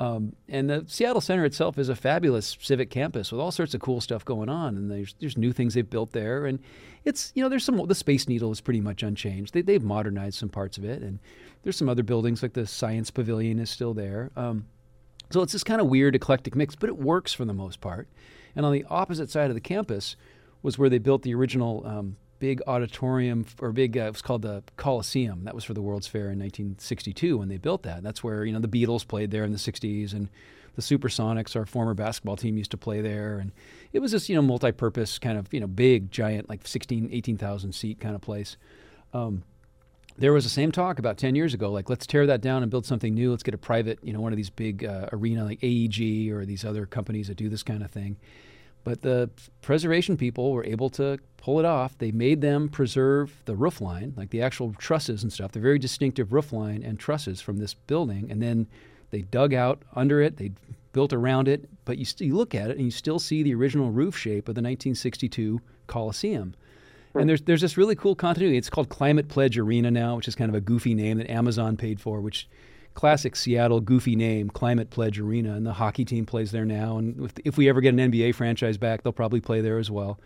[0.00, 3.80] Um, and the Seattle Center itself is a fabulous civic campus with all sorts of
[3.80, 6.60] cool stuff going on, and there's there's new things they've built there, and
[7.04, 9.54] it's you know there's some the Space Needle is pretty much unchanged.
[9.54, 11.18] They they've modernized some parts of it, and
[11.62, 14.30] there's some other buildings like the Science Pavilion is still there.
[14.36, 14.66] Um,
[15.30, 18.08] so it's this kind of weird eclectic mix, but it works for the most part.
[18.54, 20.16] And on the opposite side of the campus
[20.62, 24.42] was where they built the original um, big auditorium or big uh, it was called
[24.42, 25.44] the Coliseum.
[25.44, 28.02] That was for the World's Fair in 1962 when they built that.
[28.02, 30.28] That's where you know the Beatles played there in the 60s and
[30.74, 33.50] the Supersonics, our former basketball team, used to play there, and
[33.92, 37.72] it was this you know multi-purpose kind of you know big giant like 16 18,000
[37.72, 38.56] seat kind of place.
[39.12, 39.42] Um,
[40.18, 42.70] there was the same talk about 10 years ago like let's tear that down and
[42.70, 45.44] build something new let's get a private you know one of these big uh, arena
[45.44, 48.16] like aeg or these other companies that do this kind of thing
[48.84, 49.30] but the
[49.62, 51.96] preservation people were able to pull it off.
[51.98, 55.78] They made them preserve the roof line, like the actual trusses and stuff, the very
[55.78, 58.30] distinctive roof line and trusses from this building.
[58.30, 58.66] And then
[59.10, 60.52] they dug out under it, they
[60.92, 63.54] built around it, but you, st- you look at it and you still see the
[63.54, 66.54] original roof shape of the 1962 Coliseum.
[67.14, 67.26] And hmm.
[67.28, 68.58] there's there's this really cool continuity.
[68.58, 71.76] It's called Climate Pledge Arena now, which is kind of a goofy name that Amazon
[71.76, 72.48] paid for, which
[72.98, 76.98] classic Seattle goofy name, Climate Pledge Arena, and the hockey team plays there now.
[76.98, 79.88] And if, if we ever get an NBA franchise back, they'll probably play there as
[79.88, 80.18] well.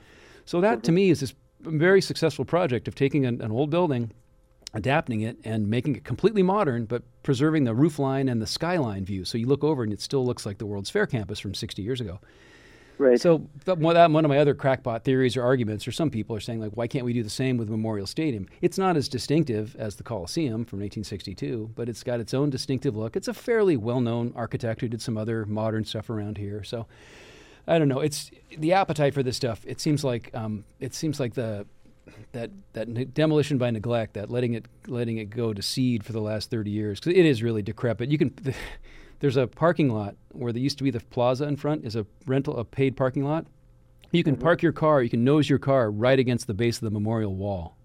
[0.47, 4.11] So that to me is this very successful project of taking an, an old building,
[4.73, 9.05] adapting it, and making it completely modern, but preserving the roof line and the skyline
[9.05, 9.27] view.
[9.27, 11.83] So you look over and it still looks like the World's Fair campus from 60
[11.83, 12.21] years ago.
[12.99, 13.21] Right.
[13.21, 16.61] So that, one of my other crackpot theories or arguments, or some people are saying
[16.61, 18.47] like, why can't we do the same with Memorial Stadium?
[18.61, 22.95] It's not as distinctive as the Coliseum from 1862, but it's got its own distinctive
[22.97, 23.17] look.
[23.17, 26.63] It's a fairly well-known architect who did some other modern stuff around here.
[26.63, 26.87] So
[27.67, 28.01] I don't know.
[28.01, 29.65] It's the appetite for this stuff.
[29.67, 31.67] It seems like um, it seems like the
[32.33, 36.21] that that demolition by neglect, that letting it letting it go to seed for the
[36.21, 38.11] last 30 years, because it is really decrepit.
[38.11, 38.35] You can.
[39.23, 42.05] There's a parking lot where there used to be the plaza in front is a
[42.27, 43.47] rental a paid parking lot.
[44.11, 44.43] You can mm-hmm.
[44.43, 47.37] park your car, you can nose your car right against the base of the memorial
[47.37, 47.77] wall.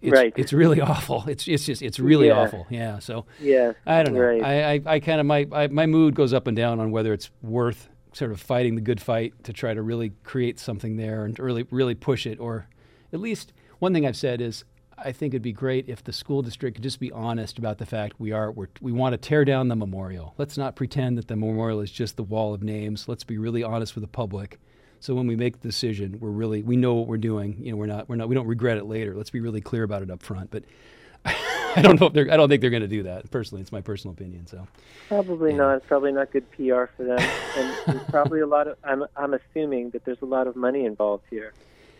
[0.00, 0.32] It's, right.
[0.36, 1.22] It's really awful.
[1.28, 2.40] It's it's just it's really yeah.
[2.40, 2.66] awful.
[2.70, 2.98] Yeah.
[2.98, 3.74] So yeah.
[3.86, 4.20] I don't know.
[4.20, 4.42] Right.
[4.42, 7.12] I, I, I kind of my I, my mood goes up and down on whether
[7.12, 11.24] it's worth sort of fighting the good fight to try to really create something there
[11.24, 12.66] and really really push it or
[13.12, 14.64] at least one thing I've said is
[14.98, 17.86] I think it'd be great if the school district could just be honest about the
[17.86, 20.34] fact we are we're, we want to tear down the memorial.
[20.38, 23.08] Let's not pretend that the memorial is just the wall of names.
[23.08, 24.58] Let's be really honest with the public.
[25.00, 27.56] So when we make the decision, we're really we know what we're doing.
[27.60, 29.16] You know, we're not we're not we don't regret it later.
[29.16, 30.50] Let's be really clear about it up front.
[30.50, 30.64] But
[31.24, 33.30] I don't know if they're I don't think they're going to do that.
[33.30, 34.46] Personally, it's my personal opinion.
[34.46, 34.66] So
[35.08, 35.56] probably yeah.
[35.56, 35.76] not.
[35.78, 37.18] It's probably not good PR for them.
[37.18, 40.84] and there's probably a lot of I'm I'm assuming that there's a lot of money
[40.84, 41.52] involved here,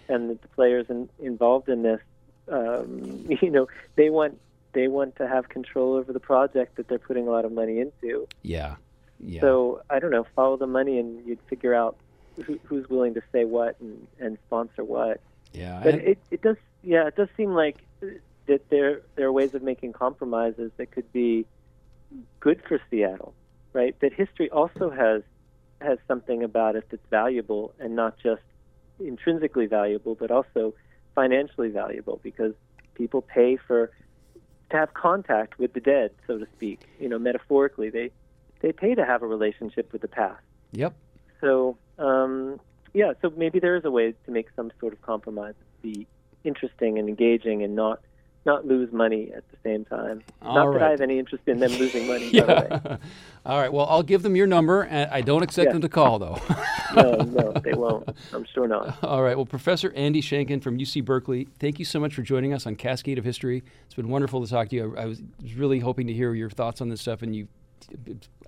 [0.08, 2.00] and that the players in, involved in this
[2.48, 4.38] um, you know, they want
[4.72, 7.78] they want to have control over the project that they're putting a lot of money
[7.78, 8.26] into.
[8.42, 8.76] Yeah.
[9.20, 9.40] Yeah.
[9.40, 11.96] So I don't know, follow the money and you'd figure out
[12.44, 15.20] who, who's willing to say what and, and sponsor what.
[15.52, 15.80] Yeah.
[15.82, 17.76] But it, it does yeah, it does seem like
[18.46, 21.46] that there there are ways of making compromises that could be
[22.40, 23.34] good for Seattle,
[23.72, 23.98] right?
[24.00, 25.22] That history also has
[25.80, 28.42] has something about it that's valuable and not just
[29.00, 30.74] intrinsically valuable, but also
[31.14, 32.54] financially valuable because
[32.94, 33.90] people pay for
[34.70, 36.80] to have contact with the dead, so to speak.
[36.98, 38.10] You know, metaphorically, they
[38.60, 40.42] they pay to have a relationship with the past.
[40.72, 40.94] Yep.
[41.40, 42.60] So um,
[42.94, 46.06] yeah, so maybe there is a way to make some sort of compromise, be
[46.44, 48.00] interesting and engaging, and not
[48.44, 50.22] not lose money at the same time.
[50.40, 50.78] All not right.
[50.78, 52.30] that I have any interest in them losing money.
[52.30, 52.96] yeah.
[53.46, 53.72] All right.
[53.72, 55.72] Well, I'll give them your number, and I don't expect yeah.
[55.72, 56.38] them to call though.
[56.94, 58.08] no, no, they won't.
[58.32, 59.02] I'm sure not.
[59.04, 59.36] All right.
[59.36, 62.76] Well, Professor Andy Shanken from UC Berkeley, thank you so much for joining us on
[62.76, 63.62] Cascade of History.
[63.86, 64.96] It's been wonderful to talk to you.
[64.96, 65.22] I, I was
[65.56, 67.48] really hoping to hear your thoughts on this stuff, and you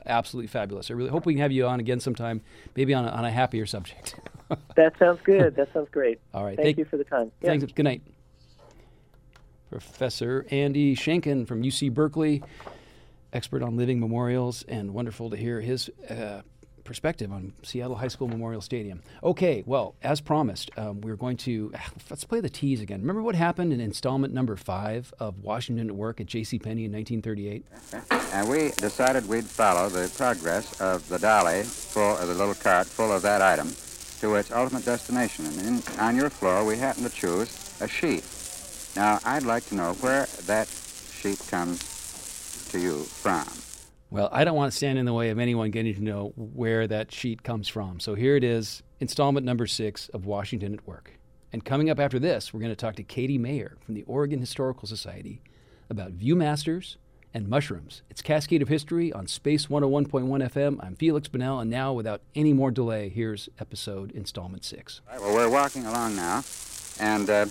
[0.06, 0.90] absolutely fabulous.
[0.90, 2.40] I really hope we can have you on again sometime,
[2.76, 4.14] maybe on a, on a happier subject.
[4.76, 5.56] that sounds good.
[5.56, 6.20] That sounds great.
[6.32, 6.56] All right.
[6.56, 7.32] Thank, thank you for the time.
[7.42, 7.64] Thanks.
[7.72, 8.02] Good night.
[9.74, 12.44] Professor Andy Shanken from UC Berkeley,
[13.32, 16.42] expert on living memorials, and wonderful to hear his uh,
[16.84, 19.02] perspective on Seattle High School Memorial Stadium.
[19.24, 21.72] Okay, well, as promised, um, we're going to
[22.08, 23.00] let's play the tease again.
[23.00, 26.60] Remember what happened in installment number five of Washington at Work at J.C.
[26.60, 27.66] Penney in 1938?
[28.32, 32.86] And we decided we'd follow the progress of the dolly, full of the little cart
[32.86, 33.74] full of that item,
[34.20, 35.46] to its ultimate destination.
[35.46, 38.22] And in, on your floor, we happened to choose a sheet.
[38.96, 43.44] Now, I'd like to know where that sheet comes to you from.
[44.10, 46.86] Well, I don't want to stand in the way of anyone getting to know where
[46.86, 47.98] that sheet comes from.
[47.98, 51.18] So here it is, installment number six of Washington at Work.
[51.52, 54.38] And coming up after this, we're going to talk to Katie Mayer from the Oregon
[54.38, 55.42] Historical Society
[55.90, 56.96] about Viewmasters
[57.32, 58.02] and mushrooms.
[58.08, 60.84] It's Cascade of History on Space 101.1 FM.
[60.84, 65.00] I'm Feliks Banel, and now, without any more delay, here's episode installment six.
[65.10, 66.44] Right, well, we're walking along now,
[67.00, 67.46] and uh,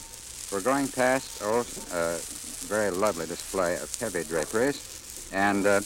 [0.53, 1.59] we're going past a oh,
[1.91, 2.19] uh,
[2.67, 5.81] very lovely display of heavy draperies, and uh,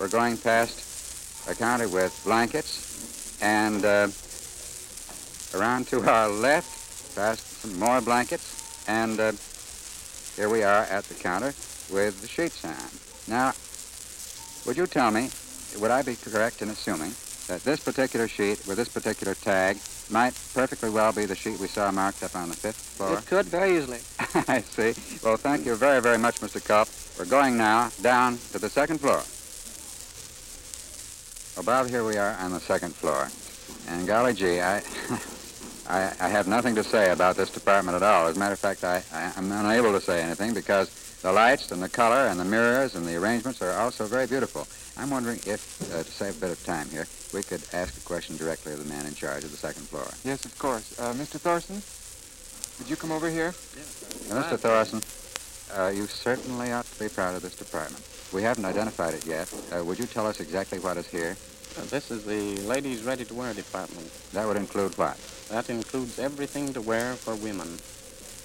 [0.00, 4.08] we're going past a counter with blankets, and uh,
[5.56, 9.32] around to our left, past some more blankets, and uh,
[10.34, 11.54] here we are at the counter
[11.92, 12.74] with the sheet sign.
[13.28, 13.52] Now,
[14.66, 15.30] would you tell me,
[15.78, 17.12] would I be correct in assuming
[17.46, 19.76] that this particular sheet with this particular tag
[20.10, 23.18] might perfectly well be the sheet we saw marked up on the fifth floor?
[23.18, 23.98] It could very easily.
[24.48, 24.94] I see.
[25.24, 26.64] Well, thank you very, very much, Mr.
[26.64, 26.88] Culp.
[27.18, 29.22] We're going now down to the second floor.
[31.60, 33.28] About here we are on the second floor.
[33.88, 34.76] And golly gee, I,
[35.88, 38.28] I, I, have nothing to say about this department at all.
[38.28, 41.72] As a matter of fact, I, I, am unable to say anything because the lights
[41.72, 44.68] and the color and the mirrors and the arrangements are also very beautiful.
[44.98, 48.00] I'm wondering if, uh, to save a bit of time here, we could ask a
[48.00, 50.06] question directly of the man in charge of the second floor.
[50.24, 50.98] Yes, of course.
[50.98, 51.38] Uh, Mr.
[51.38, 51.80] Thorson,
[52.78, 53.54] would you come over here?
[53.76, 54.04] Yes.
[54.28, 54.58] Mr.
[54.58, 55.00] Thorson,
[55.78, 58.04] uh, you certainly ought to be proud of this department.
[58.32, 59.52] We haven't identified it yet.
[59.72, 61.36] Uh, would you tell us exactly what is here?
[61.78, 64.10] Uh, this is the ladies' ready-to-wear department.
[64.32, 65.16] That would include what?
[65.48, 67.78] That includes everything to wear for women.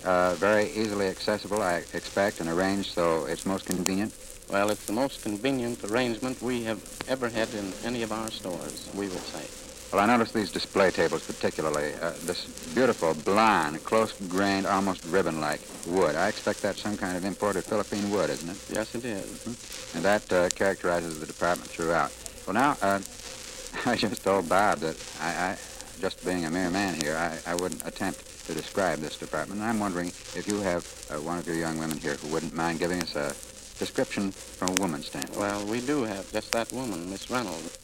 [0.06, 4.14] Uh, very easily accessible, I expect, and arranged so it's most convenient?
[4.50, 8.90] Well, it's the most convenient arrangement we have ever had in any of our stores,
[8.94, 9.46] we would say.
[9.94, 11.94] Well, I noticed these display tables particularly.
[12.02, 16.16] Uh, this beautiful, blonde, close-grained, almost ribbon-like wood.
[16.16, 18.58] I expect that's some kind of imported Philippine wood, isn't it?
[18.72, 19.24] Yes, it is.
[19.24, 19.98] Mm-hmm.
[19.98, 22.12] And that uh, characterizes the department throughout.
[22.48, 23.00] Well, now, uh,
[23.86, 25.58] I just told Bob that I, I,
[26.02, 29.62] just being a mere man here, I, I wouldn't attempt to describe this department.
[29.62, 32.56] And I'm wondering if you have uh, one of your young women here who wouldn't
[32.56, 33.36] mind giving us a
[33.84, 35.38] description from a woman's standpoint.
[35.38, 37.78] Well, we do have just that woman, Miss Reynolds.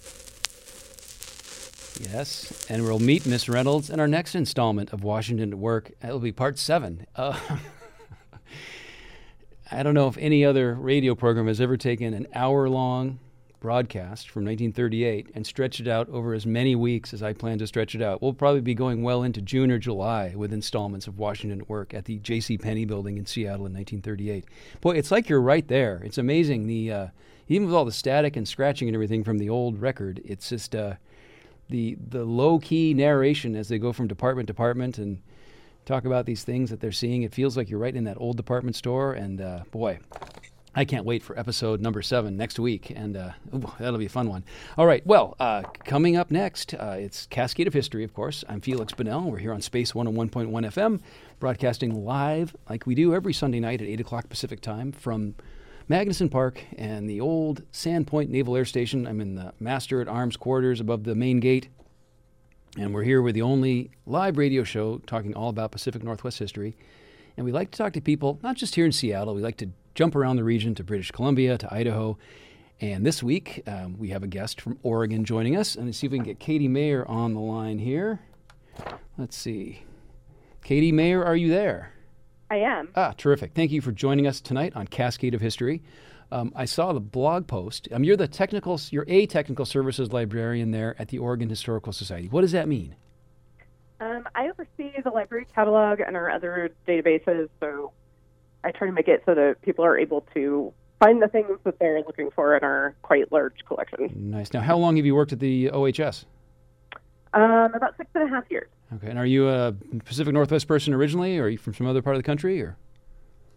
[1.99, 5.91] Yes, and we'll meet Miss Reynolds in our next installment of Washington at Work.
[6.01, 7.05] It'll be part seven.
[7.17, 7.37] Uh,
[9.71, 13.19] I don't know if any other radio program has ever taken an hour long
[13.59, 17.67] broadcast from 1938 and stretch it out over as many weeks as I plan to
[17.67, 18.21] stretch it out.
[18.21, 21.93] We'll probably be going well into June or July with installments of Washington at Work
[21.93, 22.57] at the J.C.
[22.57, 24.45] Penney building in Seattle in 1938.
[24.81, 26.01] Boy, it's like you're right there.
[26.03, 26.67] It's amazing.
[26.67, 27.07] The uh,
[27.47, 30.75] even with all the static and scratching and everything from the old record, it's just.
[30.75, 30.95] Uh,
[31.69, 35.21] the the low key narration as they go from department to department and
[35.85, 37.23] talk about these things that they're seeing.
[37.23, 39.13] It feels like you're right in that old department store.
[39.13, 39.99] And uh, boy,
[40.75, 44.09] I can't wait for episode number seven next week, and uh, ooh, that'll be a
[44.09, 44.43] fun one.
[44.77, 48.43] All right, well, uh, coming up next, uh, it's Cascade of History, of course.
[48.47, 49.31] I'm Feliks Banel.
[49.31, 51.01] We're here on Space 101.1 FM,
[51.39, 55.33] broadcasting live like we do every Sunday night at 8 o'clock Pacific time from
[55.89, 59.07] Magnuson Park and the old Sand Point Naval Air Station.
[59.07, 61.69] I'm in the Master at Arms quarters above the main gate.
[62.77, 66.77] And we're here with the only live radio show talking all about Pacific Northwest history.
[67.35, 69.69] And we like to talk to people, not just here in Seattle, we like to
[69.95, 72.17] jump around the region to British Columbia, to Idaho.
[72.81, 75.75] And this week, um, we have a guest from Oregon joining us.
[75.75, 78.21] And let's see if we can get Katie Mayer on the line here.
[79.17, 79.83] Let's see.
[80.63, 81.93] Katie Mayer, are you there?
[82.49, 82.89] I am.
[82.95, 83.53] Ah, terrific.
[83.53, 85.83] Thank you for joining us tonight on Cascade of History.
[86.31, 87.87] Um, I saw the blog post.
[87.91, 92.27] Um, you're the technical, you're a technical services librarian there at the Oregon Historical Society.
[92.27, 92.95] What does that mean?
[93.99, 97.91] Um, I oversee the library catalog and our other databases, so
[98.63, 101.79] I try to make it so that people are able to find the things that
[101.79, 104.11] they're looking for in our quite large collection.
[104.15, 104.53] Nice.
[104.53, 106.25] Now, how long have you worked at the OHS?
[107.33, 108.67] Um, about six and a half years.
[108.95, 109.07] Okay.
[109.09, 112.15] And are you a Pacific Northwest person originally, or are you from some other part
[112.15, 112.75] of the country, or?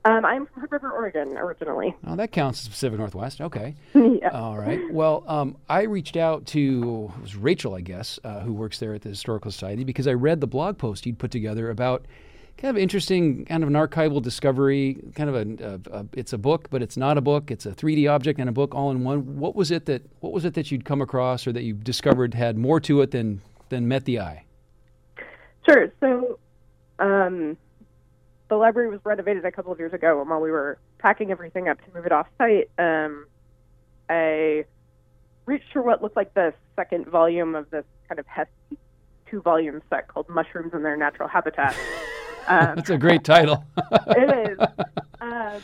[0.04, 1.94] Um, I'm from Hood River, Oregon, originally.
[2.06, 3.40] Oh, that counts as Pacific Northwest.
[3.40, 3.76] Okay.
[3.94, 4.30] yeah.
[4.30, 4.80] All right.
[4.92, 8.94] Well, um, I reached out to it was Rachel, I guess, uh, who works there
[8.94, 12.04] at the Historical Society, because I read the blog post you'd put together about
[12.56, 14.98] kind of interesting, kind of an archival discovery.
[15.14, 17.50] Kind of a, a, a, it's a book, but it's not a book.
[17.50, 19.38] It's a 3D object and a book all in one.
[19.38, 22.34] What was it that What was it that you'd come across or that you discovered
[22.34, 24.44] had more to it than than met the eye?
[25.68, 25.92] Sure.
[26.00, 26.38] So,
[26.98, 27.56] um,
[28.48, 31.68] the library was renovated a couple of years ago, and while we were packing everything
[31.68, 33.26] up to move it off site, um,
[34.08, 34.64] I
[35.46, 38.78] reached for what looked like the second volume of this kind of hefty
[39.30, 41.74] two volume set called Mushrooms in Their Natural Habitat.
[42.48, 43.64] Um, That's a great title.
[44.08, 44.58] it is.
[45.20, 45.60] Um,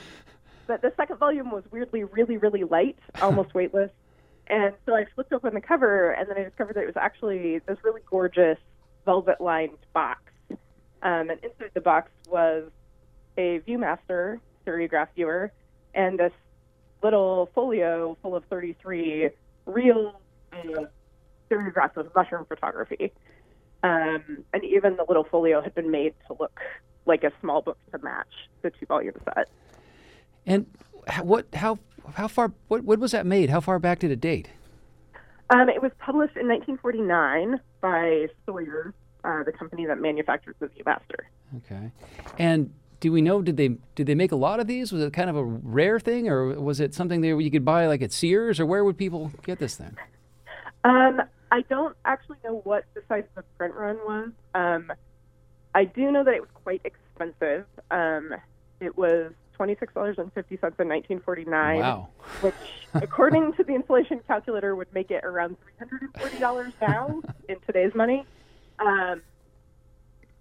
[0.67, 3.91] but the second volume was weirdly really, really light, almost weightless.
[4.47, 7.59] And so I flipped open the cover, and then I discovered that it was actually
[7.67, 8.59] this really gorgeous
[9.05, 10.21] velvet lined box.
[11.03, 12.71] Um, and inside the box was
[13.37, 15.53] a Viewmaster stereograph viewer
[15.95, 16.33] and this
[17.03, 19.31] little folio full of 33
[19.67, 20.21] real
[20.53, 20.57] uh,
[21.49, 23.13] stereographs of mushroom photography.
[23.83, 26.61] Um, and even the little folio had been made to look
[27.07, 28.27] like a small book to match
[28.63, 29.49] the two volume set.
[30.47, 30.67] And
[31.23, 31.47] what?
[31.55, 31.79] How?
[32.15, 32.53] How far?
[32.69, 32.85] What?
[32.85, 33.51] What was that made?
[33.51, 34.51] How far back did it date?
[35.51, 38.93] Um, it was published in 1949 by Sawyer,
[39.25, 41.25] uh, the company that manufactures the Viewmaster.
[41.57, 41.91] Okay.
[42.39, 42.71] And
[43.01, 43.41] do we know?
[43.41, 44.93] Did they did they make a lot of these?
[44.93, 47.87] Was it kind of a rare thing, or was it something that you could buy
[47.87, 49.97] like at Sears, or where would people get this thing?
[50.85, 54.31] Um, I don't actually know what the size of the print run was.
[54.55, 54.93] Um,
[55.75, 57.67] I do know that it was quite expensive.
[57.91, 58.35] Um,
[58.81, 61.81] it was twenty six dollars and fifty cents in nineteen forty nine.
[61.81, 62.09] Wow.
[62.41, 62.55] Which,
[62.95, 67.23] according to the inflation calculator, would make it around three hundred and forty dollars now
[67.49, 68.25] in today's money.
[68.79, 69.23] Um,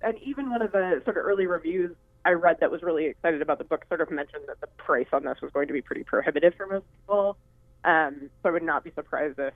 [0.01, 1.95] and even one of the sort of early reviews
[2.27, 5.07] I read that was really excited about the book sort of mentioned that the price
[5.13, 7.37] on this was going to be pretty prohibitive for most people.
[7.85, 9.53] Um, so I would not be surprised if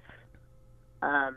[1.01, 1.35] um,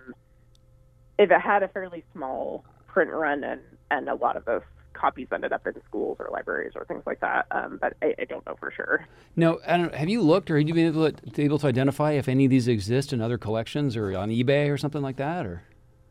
[1.19, 3.61] if it had a fairly small print run and,
[3.91, 4.62] and a lot of those
[4.93, 7.47] copies ended up in schools or libraries or things like that.
[7.51, 9.07] Um, but I, I, don't know for sure.
[9.37, 12.45] No, have you looked or have you been able to, able to identify if any
[12.45, 15.45] of these exist in other collections or on eBay or something like that?
[15.45, 15.62] Or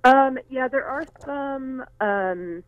[0.03, 1.85] um, yeah, there are some.
[2.01, 2.63] Um,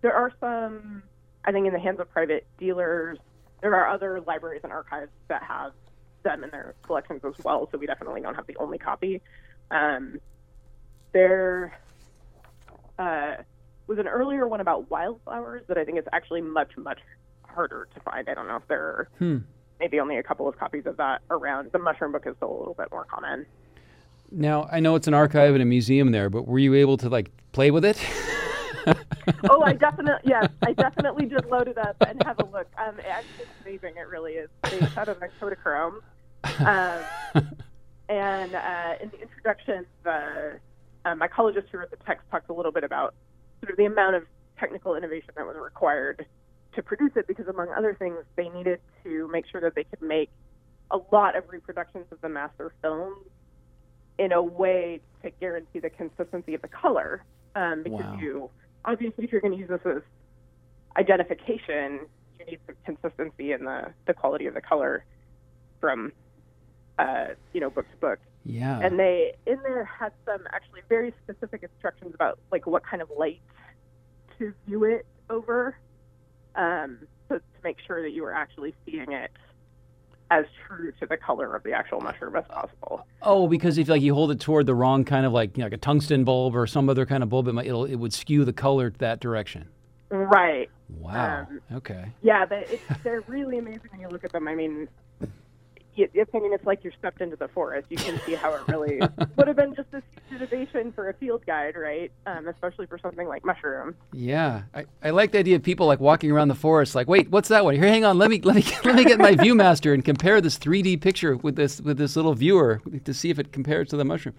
[0.00, 1.02] there are some.
[1.44, 3.18] I think in the hands of private dealers.
[3.60, 5.72] There are other libraries and archives that have
[6.24, 7.68] them in their collections as well.
[7.70, 9.20] So we definitely don't have the only copy.
[9.72, 10.20] Um,
[11.12, 11.76] there
[12.98, 13.36] uh,
[13.86, 17.00] was an earlier one about wildflowers that I think is actually much, much
[17.44, 18.28] harder to find.
[18.28, 19.38] I don't know if there are hmm.
[19.80, 21.72] maybe only a couple of copies of that around.
[21.72, 23.46] The mushroom book is still a little bit more common.
[24.30, 27.08] Now, I know it's an archive and a museum there, but were you able to
[27.08, 27.98] like play with it?
[29.50, 32.66] oh, I definitely yes, I definitely did load it up and have a look.
[32.78, 33.96] Um, it's amazing.
[33.96, 34.48] It really is.
[34.64, 36.00] It's out of Kodachrome.
[36.58, 37.46] Um,
[38.12, 40.58] and uh, in the introduction, the
[41.06, 43.14] um, mycologist who wrote the text talks a little bit about
[43.60, 44.24] sort of the amount of
[44.60, 46.26] technical innovation that was required
[46.74, 50.02] to produce it, because among other things, they needed to make sure that they could
[50.02, 50.30] make
[50.90, 53.14] a lot of reproductions of the master film
[54.18, 57.24] in a way to guarantee the consistency of the color.
[57.54, 58.18] Um, because wow.
[58.20, 58.50] you
[58.84, 60.02] obviously, if you're going to use this as
[60.98, 62.00] identification,
[62.38, 65.04] you need some consistency in the, the quality of the color
[65.80, 66.12] from
[67.02, 68.18] uh, you know, book to book.
[68.44, 68.80] Yeah.
[68.80, 73.08] And they in there had some actually very specific instructions about like what kind of
[73.16, 73.40] light
[74.38, 75.76] to view it over,
[76.56, 76.98] um,
[77.28, 79.30] so to make sure that you were actually seeing it
[80.30, 83.06] as true to the color of the actual mushroom as possible.
[83.20, 85.66] Oh, because if like you hold it toward the wrong kind of like you know,
[85.66, 88.12] like a tungsten bulb or some other kind of bulb, it might it'll, it would
[88.14, 89.68] skew the color that direction.
[90.10, 90.70] Right.
[90.88, 91.46] Wow.
[91.48, 92.12] Um, okay.
[92.22, 94.46] Yeah, but it's, they're really amazing when you look at them.
[94.46, 94.88] I mean,
[95.96, 97.86] Mean, it's like you're stepped into the forest.
[97.90, 99.00] You can see how it really
[99.36, 100.02] would have been just a
[100.34, 102.10] innovation for a field guide, right?
[102.26, 103.94] Um, especially for something like mushrooms.
[104.12, 107.30] Yeah, I, I like the idea of people like walking around the forest, like, wait,
[107.30, 107.74] what's that one?
[107.74, 110.58] Here, hang on, let me let me let me get my ViewMaster and compare this
[110.58, 114.04] 3D picture with this with this little viewer to see if it compares to the
[114.04, 114.34] mushroom.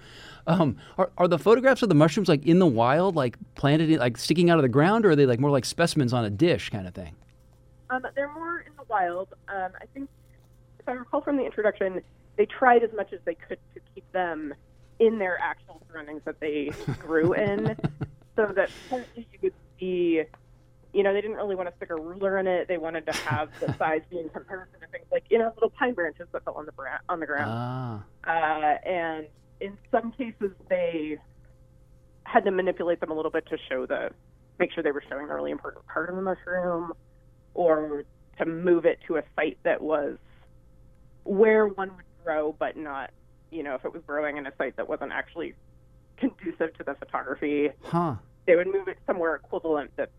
[0.48, 4.00] Um, are, are the photographs of the mushrooms like in the wild, like planted, in,
[4.00, 6.30] like sticking out of the ground, or are they like more like specimens on a
[6.30, 7.16] dish kind of thing?
[7.90, 9.30] Um, they're more in the wild.
[9.48, 10.10] Um, I think
[10.84, 12.02] if I recall from the introduction,
[12.38, 14.54] they tried as much as they could to keep them
[15.00, 17.76] in their actual surroundings that they grew in,
[18.36, 18.70] so that
[19.16, 20.24] you could see.
[20.94, 22.68] You know, they didn't really want to stick a ruler in it.
[22.68, 25.72] They wanted to have the size be in comparison to things like you know little
[25.72, 27.52] pine branches that fell on the bra- on the ground.
[27.52, 28.04] Ah.
[28.28, 29.28] Uh, and
[29.60, 31.18] in some cases, they
[32.26, 34.12] had to manipulate them a little bit to show the
[34.60, 36.94] make sure they were showing the really important part of the mushroom,
[37.56, 38.04] or
[38.38, 40.18] to move it to a site that was
[41.24, 43.12] where one would grow, but not,
[43.52, 45.54] you know, if it was growing in a site that wasn't actually
[46.18, 48.16] conducive to the photography, huh.
[48.46, 50.10] they would move it somewhere equivalent that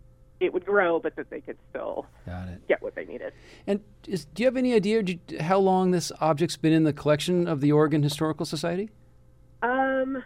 [0.40, 2.66] it would grow, but that they could still Got it.
[2.68, 3.32] get what they needed.
[3.66, 6.92] And is, do you have any idea you- how long this object's been in the
[6.92, 8.90] collection of the Oregon Historical Society?
[9.62, 10.22] Um,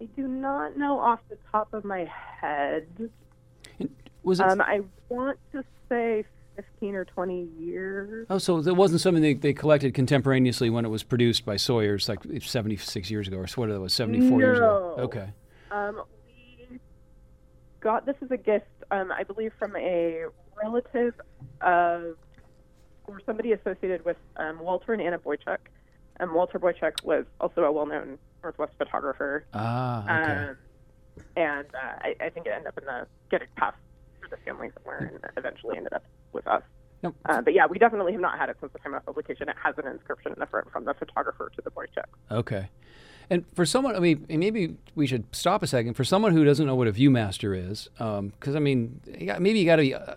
[0.00, 2.04] I do not know off the top of my
[2.40, 2.86] head.
[3.78, 3.90] And
[4.22, 4.46] was it?
[4.48, 6.24] Um, I want to say
[6.56, 8.26] 15 or 20 years.
[8.30, 12.08] oh, so it wasn't something they, they collected contemporaneously when it was produced by Sawyer's,
[12.08, 14.94] like 76 years ago, or what it was, 74 years ago.
[14.98, 15.28] Okay.
[15.70, 16.02] Um,
[16.70, 16.78] we
[17.80, 20.24] got this as a gift, um, I believe, from a
[20.62, 21.14] relative
[21.60, 22.16] of
[23.08, 25.58] or somebody associated with um, Walter and Anna Boychuk.
[26.18, 30.32] Um, Walter Boychuk was also a well-known Northwest photographer, Ah, okay.
[30.50, 30.56] um,
[31.36, 33.76] and uh, I, I think it ended up in the getting passed
[34.28, 36.62] through the family somewhere, and eventually ended up with us.
[37.02, 37.14] Yep.
[37.26, 39.48] Uh, but yeah, we definitely have not had it since the time of publication.
[39.48, 42.04] It has an inscription in the front from the photographer to the Boychuk.
[42.30, 42.68] Okay.
[43.28, 45.94] And for someone, I mean, maybe we should stop a second.
[45.94, 49.76] For someone who doesn't know what a ViewMaster is, because I mean, maybe you got
[49.76, 50.14] to be uh,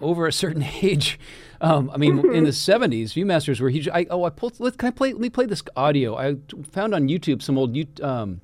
[0.00, 1.18] over a certain age.
[1.60, 3.88] Um, I mean, in the '70s, ViewMasters were huge.
[3.88, 4.60] I, oh, I pulled.
[4.60, 5.12] Let, can I play?
[5.12, 6.16] Let me play this audio.
[6.16, 6.36] I
[6.70, 8.42] found on YouTube some old, you- um,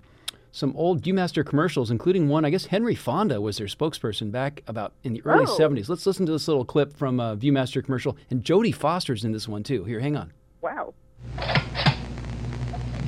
[0.52, 2.44] some old ViewMaster commercials, including one.
[2.44, 5.56] I guess Henry Fonda was their spokesperson back about in the early Oh.
[5.58, 5.88] '70s.
[5.88, 9.46] Let's listen to this little clip from a ViewMaster commercial, and Jodie Foster's in this
[9.48, 9.84] one too.
[9.84, 10.32] Here, hang on.
[10.60, 10.94] Wow.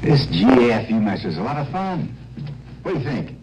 [0.03, 2.14] This GAF Viewmaster is a lot of fun.
[2.82, 3.36] What do you think?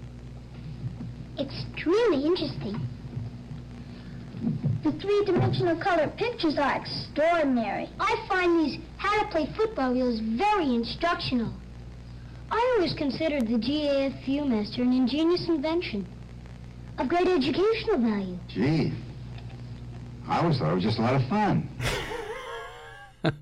[1.40, 2.80] Extremely interesting.
[4.84, 7.90] The three-dimensional color pictures are extraordinary.
[8.00, 11.52] I find these how to play football reels very instructional.
[12.52, 16.08] I always considered the GAF Viewmaster an ingenious invention
[16.98, 18.38] of great educational value.
[18.48, 18.94] Gee,
[20.28, 21.70] I always thought it was just a lot of fun.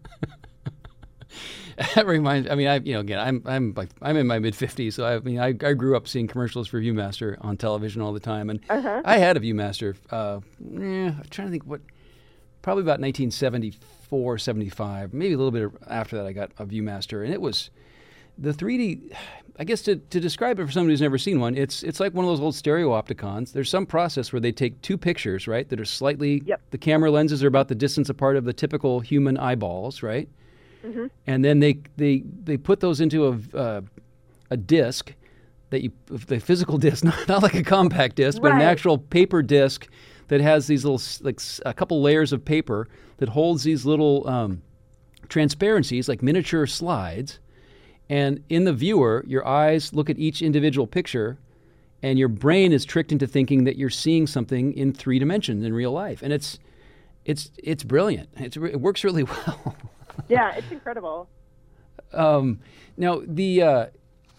[1.95, 2.49] that reminds.
[2.49, 5.05] I mean, I you know again, I'm I'm like I'm in my mid fifties, so
[5.05, 8.19] I, I mean, I, I grew up seeing commercials for ViewMaster on television all the
[8.19, 9.95] time, and I had a ViewMaster.
[10.11, 10.39] Uh,
[10.79, 11.81] eh, I'm trying to think what,
[12.61, 16.25] probably about 1974, 75, maybe a little bit after that.
[16.25, 17.69] I got a ViewMaster, and it was
[18.37, 19.15] the 3D.
[19.57, 22.13] I guess to, to describe it for somebody who's never seen one, it's it's like
[22.13, 23.53] one of those old stereopticons.
[23.53, 26.41] There's some process where they take two pictures, right, that are slightly.
[26.45, 26.61] Yep.
[26.71, 30.27] The camera lenses are about the distance apart of the typical human eyeballs, right?
[31.27, 33.81] and then they they they put those into a uh,
[34.51, 35.13] a disc
[35.69, 39.41] that you the physical disc not, not like a compact disc but an actual paper
[39.41, 39.87] disc
[40.27, 44.61] that has these little like a couple layers of paper that holds these little um,
[45.27, 47.39] transparencies like miniature slides
[48.09, 51.37] and in the viewer your eyes look at each individual picture
[52.03, 55.73] and your brain is tricked into thinking that you're seeing something in three dimensions in
[55.73, 56.59] real life and it's
[57.25, 59.75] it's it's brilliant it's, it works really well
[60.29, 61.27] Yeah, it's incredible.
[62.13, 62.59] um,
[62.97, 63.85] now the uh,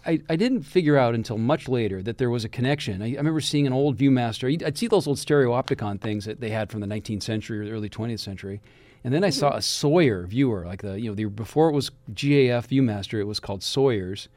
[0.05, 3.01] I, I didn't figure out until much later that there was a connection.
[3.01, 4.49] I, I remember seeing an old ViewMaster.
[4.63, 7.71] I'd- see those old stereopticon things that they had from the 19th century or the
[7.71, 8.61] early 20th century,
[9.03, 11.91] and then I saw a Sawyer viewer, like the you know the before it was
[12.13, 14.29] GAF ViewMaster, it was called Sawyer's.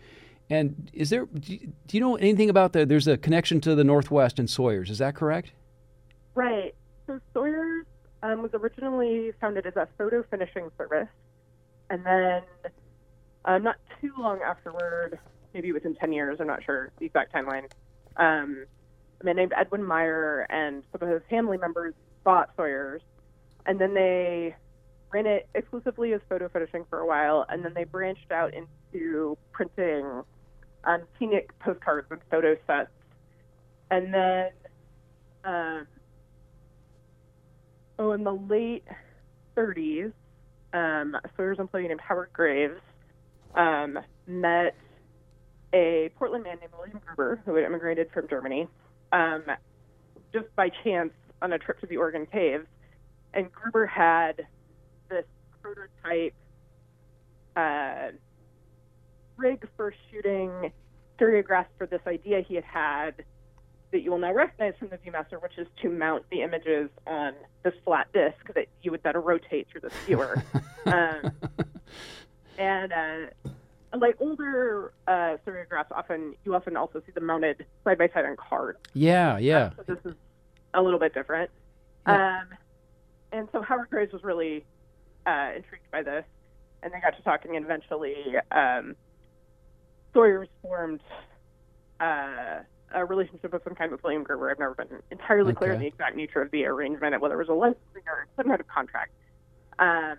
[0.48, 2.84] And is there do you, do you know anything about the?
[2.84, 4.90] There's a connection to the Northwest and Sawyer's.
[4.90, 5.52] Is that correct?
[6.34, 6.74] Right.
[7.06, 7.86] So Sawyer's
[8.22, 11.08] um, was originally founded as a photo finishing service,
[11.88, 12.42] and then
[13.44, 15.18] um, not too long afterward,
[15.54, 17.70] maybe within 10 years, I'm not sure the exact timeline,
[18.16, 18.64] um,
[19.20, 21.94] a man named Edwin Meyer and some of his family members
[22.24, 23.02] bought Sawyer's,
[23.66, 24.54] and then they
[25.12, 29.36] ran it exclusively as photo finishing for a while, and then they branched out into
[29.52, 30.22] printing
[30.84, 32.90] um, scenic postcards and photo sets,
[33.90, 34.50] and then.
[35.42, 35.86] Um,
[38.00, 38.84] oh, in the late
[39.56, 40.12] 30s,
[40.72, 42.80] um, a Sawyer's employee named Howard Graves
[43.54, 44.74] um, met
[45.72, 48.66] a Portland man named William Gruber, who had immigrated from Germany,
[49.12, 49.44] um,
[50.32, 52.66] just by chance on a trip to the Oregon Caves.
[53.34, 54.46] And Gruber had
[55.08, 55.24] this
[55.62, 56.34] prototype
[57.56, 58.08] uh,
[59.36, 60.72] rig for shooting
[61.18, 63.24] stereographs for this idea he had had
[63.92, 67.32] that you will now recognize from the ViewMaster, which is to mount the images on
[67.64, 70.42] this flat disk that you would then rotate through the viewer.
[70.86, 71.32] um,
[72.56, 78.08] and uh, like older uh, stereographs, often you often also see them mounted side by
[78.08, 78.78] side on cards.
[78.94, 79.70] Yeah, yeah.
[79.76, 80.14] So this is
[80.74, 81.50] a little bit different.
[82.06, 82.46] Um,
[83.32, 84.64] and so Howard Graves was really
[85.26, 86.24] uh, intrigued by this,
[86.82, 88.14] and they got to talking, and eventually
[88.52, 88.94] um,
[90.14, 91.00] Sawyer's formed
[92.00, 92.60] uh,
[92.94, 94.50] a relationship of some kind with William Gruber.
[94.50, 97.48] I've never been entirely clear on the exact nature of the arrangement, whether it was
[97.48, 99.12] a licensing or some kind of contract.
[99.78, 100.16] Um,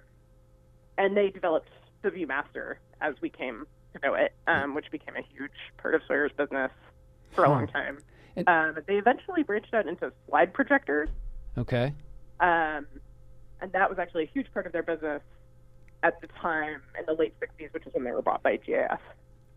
[0.97, 1.70] and they developed
[2.01, 6.01] the ViewMaster as we came to know it, um, which became a huge part of
[6.07, 6.72] Sawyer's business
[7.34, 7.97] for a long time.
[8.47, 11.09] um, they eventually branched out into slide projectors,
[11.57, 11.93] Okay.
[12.42, 12.88] Um,
[13.62, 15.22] and that was actually a huge part of their business
[16.04, 18.98] at the time in the late 60s, which is when they were bought by GAF.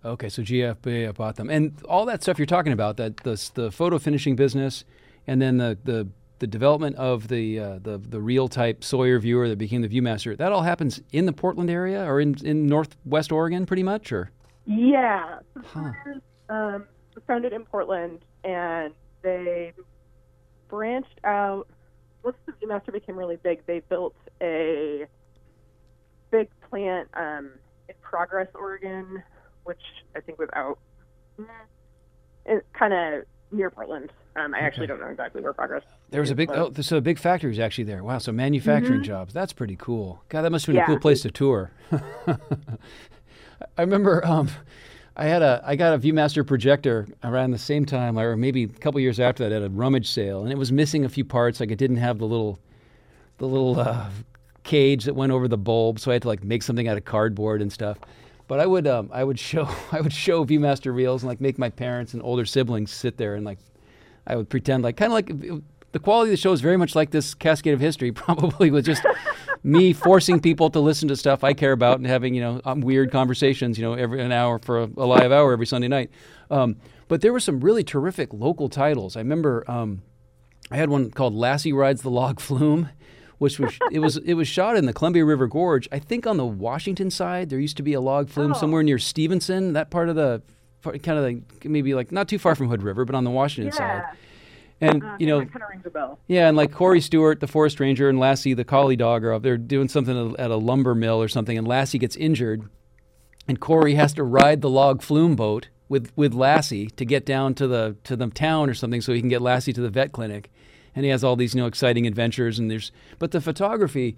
[0.04, 3.72] Okay, so GAF bought them, and all that stuff you're talking about that the the
[3.72, 4.84] photo finishing business,
[5.26, 6.06] and then the the,
[6.40, 10.36] the development of the uh, the the reel type Sawyer viewer that became the ViewMaster.
[10.36, 14.30] That all happens in the Portland area or in in Northwest Oregon, pretty much, or
[14.66, 15.38] Yeah.
[15.64, 15.92] Huh.
[16.50, 16.84] Um,
[17.26, 19.72] founded in Portland, and they
[20.68, 21.66] branched out.
[22.24, 25.06] Once the Viewmaster became really big, they built a
[26.30, 27.50] big plant um,
[27.88, 29.22] in Progress, Oregon,
[29.64, 29.80] which
[30.16, 30.78] I think was out
[32.72, 34.10] kind of near Portland.
[34.36, 35.82] Um, I actually don't know exactly where Progress.
[36.10, 38.02] there was a big oh, so a big factory was actually there.
[38.02, 39.32] Wow, so manufacturing jobs.
[39.32, 40.22] That's pretty cool.
[40.28, 41.70] God, that must have been a cool place to tour.
[42.26, 42.36] I
[43.82, 44.48] remember um,
[45.16, 48.68] I had a I got a ViewMaster projector around the same time, or maybe a
[48.68, 51.60] couple years after that, at a rummage sale, and it was missing a few parts.
[51.60, 52.58] Like it didn't have the little
[53.38, 54.10] the little uh,
[54.64, 57.04] cage that went over the bulb, so I had to like make something out of
[57.04, 57.98] cardboard and stuff.
[58.48, 61.58] But I would um, I would show I would show ViewMaster reels and like make
[61.58, 63.58] my parents and older siblings sit there and like
[64.26, 65.62] I would pretend like kind of like
[65.92, 68.84] the quality of the show is very much like this Cascade of History, probably with
[68.84, 69.06] just
[69.64, 72.82] me forcing people to listen to stuff I care about and having you know um,
[72.82, 76.10] weird conversations, you know, every an hour for a, a live hour every Sunday night.
[76.50, 76.76] Um,
[77.08, 79.16] but there were some really terrific local titles.
[79.16, 80.02] I remember um,
[80.70, 82.90] I had one called Lassie Rides the Log Flume,
[83.38, 85.88] which was it was it was shot in the Columbia River Gorge.
[85.90, 88.98] I think on the Washington side there used to be a log flume somewhere near
[88.98, 90.42] Stevenson, that part of the
[90.82, 93.72] kind of like maybe like not too far from Hood River, but on the Washington
[93.72, 94.02] side.
[94.80, 96.18] And uh-huh, you know, kind of rings a bell.
[96.26, 99.42] yeah, and like Corey Stewart, the forest ranger, and Lassie, the collie dog, are up
[99.42, 102.68] there doing something at a lumber mill or something, and Lassie gets injured,
[103.46, 107.54] and Corey has to ride the log flume boat with with Lassie to get down
[107.54, 110.12] to the to the town or something, so he can get Lassie to the vet
[110.12, 110.50] clinic,
[110.94, 114.16] and he has all these you know exciting adventures, and there's but the photography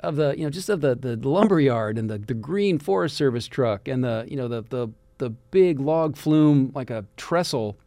[0.00, 3.16] of the you know just of the the lumber yard and the the green Forest
[3.16, 4.88] Service truck and the you know the the
[5.18, 7.78] the big log flume like a trestle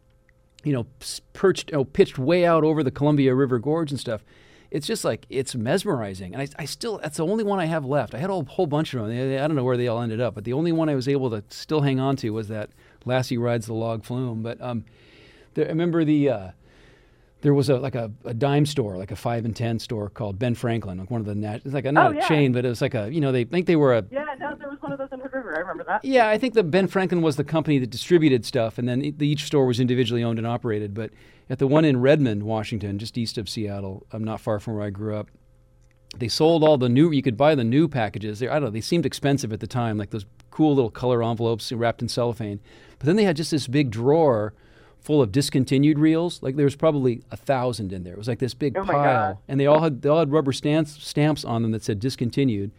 [0.67, 0.85] you know,
[1.33, 4.21] perched, know, pitched way out over the Columbia River Gorge and stuff.
[4.69, 7.85] It's just like it's mesmerizing, and I, I still that's the only one I have
[7.85, 8.13] left.
[8.13, 9.15] I had a whole, bunch of them.
[9.15, 11.07] They- I don't know where they all ended up, but the only one I was
[11.07, 12.69] able to still hang on to was that
[13.05, 14.43] Lassie rides the log flume.
[14.43, 14.83] But um,
[15.53, 16.47] there, I remember the uh,
[17.41, 20.37] there was a like a, a dime store, like a five and ten store called
[20.37, 22.65] Ben Franklin, like one of the nat- it's like a, not Oh, a chain, but
[22.65, 24.36] it was like a you know they think they were a Yeah, was
[24.87, 25.55] one of those in Hood River.
[25.55, 26.03] I remember that.
[26.05, 29.43] yeah, I think that Ben Franklin was the company that distributed stuff, and then each
[29.43, 30.93] store was individually owned and operated.
[30.93, 31.11] But
[31.49, 34.85] at the one in Redmond, Washington, just east of Seattle, I'm not far from where
[34.85, 35.29] I grew up,
[36.17, 37.11] they sold all the new.
[37.11, 38.39] You could buy the new packages.
[38.39, 38.69] They, I don't know.
[38.69, 42.59] They seemed expensive at the time, like those cool little color envelopes wrapped in cellophane.
[42.97, 44.53] But then they had just this big drawer
[44.99, 46.41] full of discontinued reels.
[46.41, 48.13] Like there was probably a thousand in there.
[48.13, 49.37] It was like this big Oh pile, God.
[49.47, 52.71] and they all had they all had rubber stamps stamps on them that said discontinued.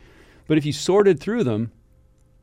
[0.47, 1.71] But if you sorted through them,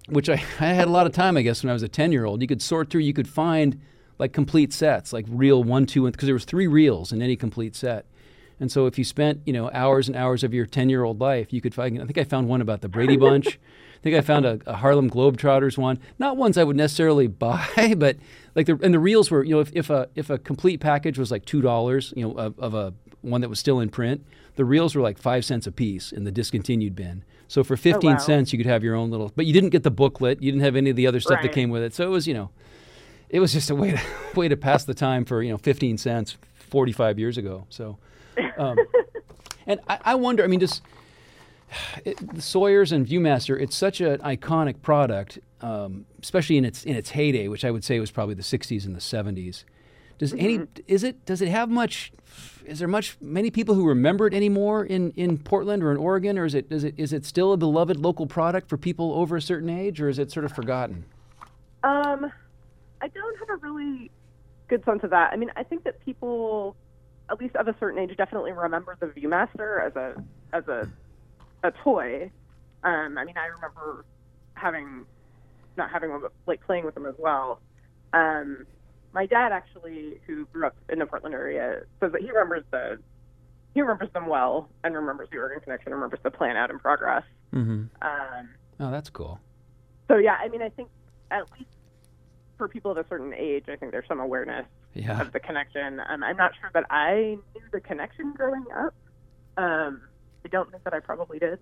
[0.08, 2.12] which I, I had a lot of time, I guess, when I was a 10
[2.12, 2.41] year old.
[2.41, 3.80] You could sort through, you could find
[4.18, 7.76] like complete sets, like reel one, two, because there was three reels in any complete
[7.76, 8.06] set.
[8.60, 11.20] And so if you spent, you know, hours and hours of your 10 year old
[11.20, 13.47] life, you could find, I think I found one about the Brady Bunch.
[13.47, 15.99] I think I found a, a Harlem Globetrotters one.
[16.20, 18.18] Not ones I would necessarily buy, but
[18.53, 21.18] like the, and the reels were, you know, if, if a, if a complete package
[21.18, 24.26] was like $2, you know, of, of a one that was still in print,
[24.56, 27.26] the reels were like five cents a piece in the discontinued bin.
[27.48, 28.18] So for 15 wow.
[28.18, 30.41] cents, you could have your own little, but you didn't get the booklet.
[30.41, 31.93] You didn't have any of the other stuff that came with it.
[31.93, 32.50] So it was, you know,
[33.30, 34.02] it was just a way to,
[34.36, 37.66] way to pass the time for, you know, 15 cents 45 years ago.
[37.70, 37.98] So,
[38.58, 38.78] um,
[39.68, 40.82] and I, I wonder, I mean, just
[42.04, 46.96] it, the Sawyer's and ViewMaster, it's such an iconic product, um, especially in its, in
[46.96, 49.64] its heyday, which I would say was probably the 60s and the 70s.
[50.18, 52.11] Does any is it does it have much?
[52.66, 56.38] Is there much many people who remember it anymore in, in Portland or in Oregon,
[56.38, 59.36] or is it is it is it still a beloved local product for people over
[59.36, 61.05] a certain age, or is it sort of forgotten?
[61.84, 62.32] Um,
[63.01, 64.09] I don't have a really
[64.68, 65.32] good sense of that.
[65.32, 66.76] I mean, I think that people,
[67.30, 70.89] at least of a certain age, definitely remember the ViewMaster as a as a
[71.63, 72.32] a toy.
[72.84, 74.05] Um, I mean, I remember
[74.53, 75.05] having
[75.78, 77.59] not having one, but like playing with them as well.
[78.13, 78.66] Um,
[79.16, 82.99] my dad actually, who grew up in the Portland area, says that he remembers the
[83.74, 86.78] he remembers them well and remembers the Oregon Connection, and remembers the plan out in
[86.78, 87.24] progress.
[87.53, 87.86] Mm-hmm.
[88.01, 88.49] Um,
[88.80, 89.39] Oh, that's cool.
[90.09, 90.89] so yeah, I mean, I think
[91.32, 91.70] at least
[92.57, 95.20] for people of a certain age, I think there's some awareness Yeah.
[95.22, 95.99] of the connection.
[96.07, 98.93] Um, I'm not sure that I knew the connection growing up.
[99.57, 100.01] Um,
[100.45, 101.59] I don't think that I probably did.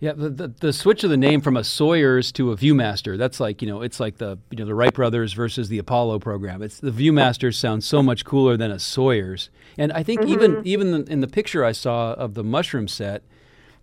[0.00, 3.18] Yeah, the, the, the switch of the name from a Sawyer's to a Viewmaster.
[3.18, 6.20] That's like you know, it's like the you know the Wright brothers versus the Apollo
[6.20, 6.62] program.
[6.62, 9.50] It's the Viewmaster sounds so much cooler than a Sawyer's.
[9.76, 13.24] And I think even even in the picture I saw of the mushroom set,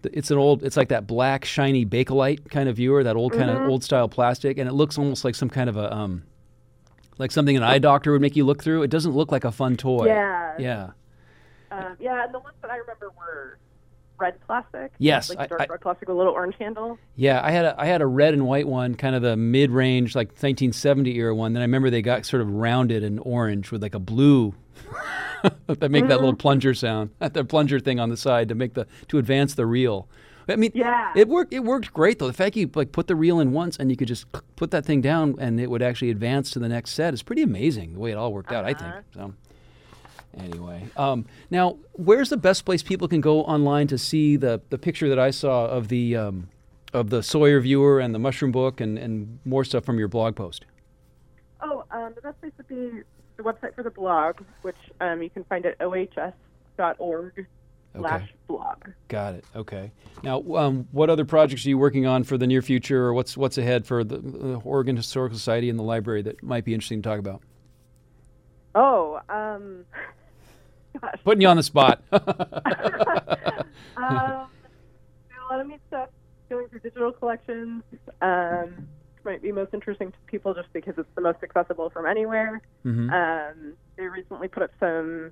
[0.04, 0.64] it's an old.
[0.64, 4.08] It's like that black shiny Bakelite kind of viewer, that old kind of old style
[4.08, 6.24] plastic, and it looks almost like some kind of a um,
[7.18, 8.84] like something an eye doctor would make you look through.
[8.84, 10.06] It doesn't look like a fun toy.
[10.06, 10.54] Yeah.
[10.60, 10.90] Yeah.
[11.72, 13.58] Um, yeah, and the ones that I remember were
[14.18, 14.92] red plastic.
[14.98, 16.98] Yes, like I- dark I- red plastic with a little orange handle.
[17.16, 19.72] Yeah, I had a I had a red and white one, kind of the mid
[19.72, 21.54] range, like 1970 era one.
[21.54, 24.54] Then I remember they got sort of rounded and orange with like a blue
[25.68, 26.38] that make that little mm-hmm.
[26.38, 30.08] plunger sound, that plunger thing on the side to make the to advance the reel.
[30.48, 31.12] I mean, Yeah.
[31.16, 31.54] it worked.
[31.54, 32.28] It worked great though.
[32.28, 34.86] The fact you like put the reel in once and you could just put that
[34.86, 37.94] thing down and it would actually advance to the next set is pretty amazing.
[37.94, 38.94] The way it all worked out, I think.
[38.94, 39.02] Uh-huh.
[39.14, 39.34] So.
[40.38, 44.78] Anyway, um, now where's the best place people can go online to see the, the
[44.78, 46.50] picture that I saw of the um,
[46.96, 50.36] of the Sawyer viewer and the mushroom book and, and more stuff from your blog
[50.36, 50.66] post?
[51.62, 53.02] Oh, um, the best place would be
[53.38, 57.48] the website for the blog, which um, you can find at ohs.org
[57.96, 58.90] slash blog.
[59.08, 59.46] Got it.
[59.56, 59.92] Okay.
[60.24, 63.38] Now, um, what other projects are you working on for the near future, or what's
[63.38, 67.02] what's ahead for the, the Oregon Historical Society and the library that might be interesting
[67.02, 67.42] to talk about?
[68.74, 69.86] Oh, um,
[71.00, 71.20] gosh.
[71.24, 72.02] Putting you on the spot.
[72.12, 72.22] um,
[73.98, 74.48] a
[75.50, 76.10] lot of neat stuff
[76.50, 77.84] going through digital collections.
[78.22, 78.88] Um,
[79.24, 82.62] might be most interesting to people just because it's the most accessible from anywhere.
[82.86, 83.12] Mhm.
[83.12, 85.32] Um, they recently put up some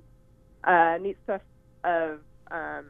[0.64, 1.42] uh, neat stuff
[1.84, 2.18] of
[2.50, 2.86] um,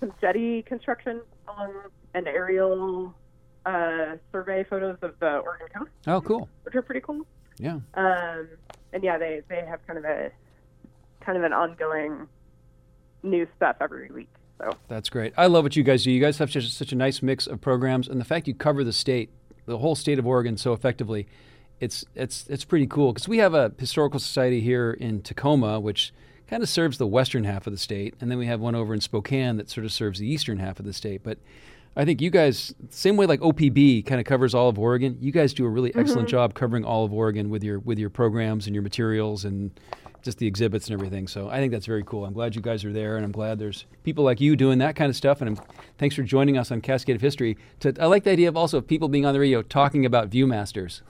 [0.00, 1.74] some jetty construction along
[2.14, 3.14] an aerial
[3.64, 6.48] uh, survey photos of the Oregon coast, oh, cool.
[6.64, 7.24] which are pretty cool.
[7.58, 7.78] Yeah.
[7.94, 8.48] Um,
[8.92, 10.30] and yeah, they they have kind of a
[11.24, 12.28] kind of an ongoing
[13.22, 14.28] new stuff every week.
[14.58, 15.32] So That's great.
[15.36, 16.10] I love what you guys do.
[16.10, 18.84] You guys have such, such a nice mix of programs, and the fact you cover
[18.84, 19.30] the state,
[19.66, 21.26] the whole state of Oregon, so effectively,
[21.80, 23.12] it's it's it's pretty cool.
[23.12, 26.12] Because we have a historical society here in Tacoma, which
[26.46, 28.94] kind of serves the western half of the state, and then we have one over
[28.94, 31.22] in Spokane that sort of serves the eastern half of the state.
[31.24, 31.38] But
[31.94, 35.30] I think you guys, same way like OPB kind of covers all of Oregon, you
[35.30, 38.66] guys do a really excellent job covering all of Oregon with your with your programs
[38.66, 39.78] and your materials and
[40.22, 41.26] just the exhibits and everything.
[41.28, 42.24] So I think that's very cool.
[42.24, 44.96] I'm glad you guys are there, and I'm glad there's people like you doing that
[44.96, 45.40] kind of stuff.
[45.40, 45.66] And I'm,
[45.98, 47.58] thanks for joining us on Cascade of History.
[47.80, 51.02] To, I like the idea of also people being on the radio talking about ViewMasters,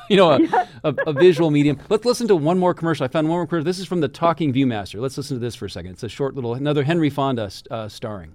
[0.10, 1.80] you know, a, a, a visual medium.
[1.88, 3.04] Let's listen to one more commercial.
[3.04, 3.64] I found one more commercial.
[3.64, 5.00] This is from the Talking ViewMaster.
[5.00, 5.92] Let's listen to this for a second.
[5.92, 8.34] It's a short little, another Henry Fonda uh, starring.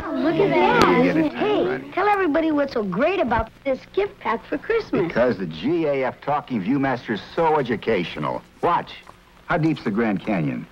[0.00, 1.32] Oh, look at that.
[1.34, 5.06] Hey, tell everybody what's so great about this gift pack for Christmas.
[5.06, 8.42] Because the GAF Talking Viewmaster is so educational.
[8.62, 8.92] Watch.
[9.46, 10.66] How deep's the Grand Canyon?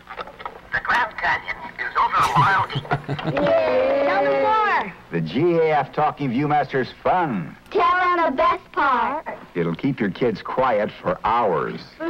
[0.73, 2.85] The Grand Canyon is over a mile deep.
[3.35, 4.93] Tell them more.
[5.11, 7.57] The GAF Talking Viewmaster's fun.
[7.71, 9.27] Tell them the best part.
[9.55, 11.81] It'll keep your kids quiet for hours.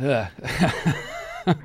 [0.00, 0.28] Ugh.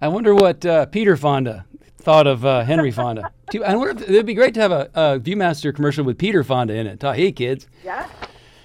[0.00, 1.64] I wonder what uh, Peter Fonda
[1.98, 3.30] thought of uh, Henry Fonda.
[3.64, 6.74] I wonder if it'd be great to have a, a ViewMaster commercial with Peter Fonda
[6.74, 7.02] in it.
[7.02, 8.08] Hey kids, yeah,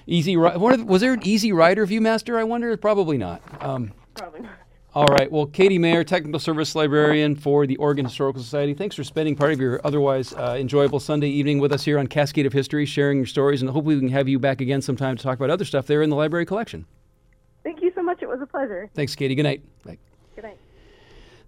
[0.08, 0.36] easy.
[0.38, 2.38] Ri- I wonder if- was there an Easy Rider ViewMaster?
[2.40, 2.76] I wonder.
[2.78, 3.42] Probably not.
[3.64, 4.54] Um, probably not.
[4.96, 5.32] all right.
[5.32, 8.74] Well, Katie Mayer, Technical Service Librarian for the Oregon Historical Society.
[8.74, 12.08] Thanks for spending part of your otherwise uh, enjoyable Sunday evening with us here on
[12.08, 15.16] Cascade of History, sharing your stories, and hopefully we can have you back again sometime
[15.16, 16.88] to talk about other stuff there in the library collection.
[18.08, 18.38] Thank you so much.
[18.38, 18.90] It was a pleasure.
[18.94, 19.36] Thanks, Katie.
[19.36, 19.62] Good night.
[19.84, 19.98] Bye.
[20.36, 20.58] Good night.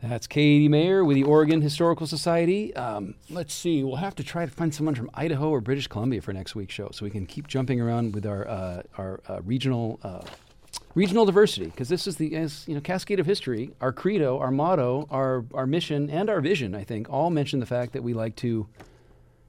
[0.01, 2.75] That's Katie Mayer with the Oregon Historical Society.
[2.75, 3.83] Um, let's see.
[3.83, 6.73] We'll have to try to find someone from Idaho or British Columbia for next week's
[6.73, 10.21] show, so we can keep jumping around with our uh, our uh, regional uh,
[10.95, 11.67] regional diversity.
[11.67, 13.71] Because this is the as, you know cascade of history.
[13.79, 16.75] Our credo, our motto, our our mission, and our vision.
[16.75, 18.67] I think all mention the fact that we like to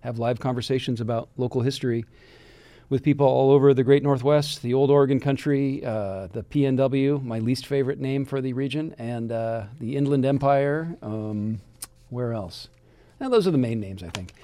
[0.01, 2.05] have live conversations about local history
[2.91, 7.39] with people all over the great Northwest, the old Oregon country, uh, the PNW, my
[7.39, 10.97] least favorite name for the region, and uh, the Inland Empire.
[11.01, 11.61] Um,
[12.11, 12.69] where else?
[13.21, 14.35] Now, those are the main names, I think.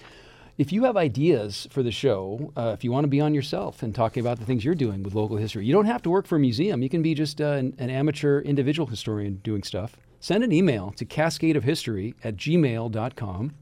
[0.58, 3.82] If you have ideas for the show, uh, if you want to be on yourself
[3.82, 6.26] and talking about the things you're doing with local history, you don't have to work
[6.26, 6.82] for a museum.
[6.82, 9.96] You can be just uh, an, an amateur individual historian doing stuff.
[10.20, 13.54] Send an email to cascadeofhistory at gmail.com.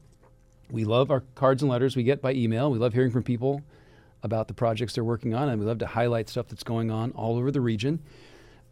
[0.69, 2.71] We love our cards and letters we get by email.
[2.71, 3.61] We love hearing from people
[4.25, 7.11] about the projects they're working on, and we love to highlight stuff that's going on
[7.11, 8.01] all over the region.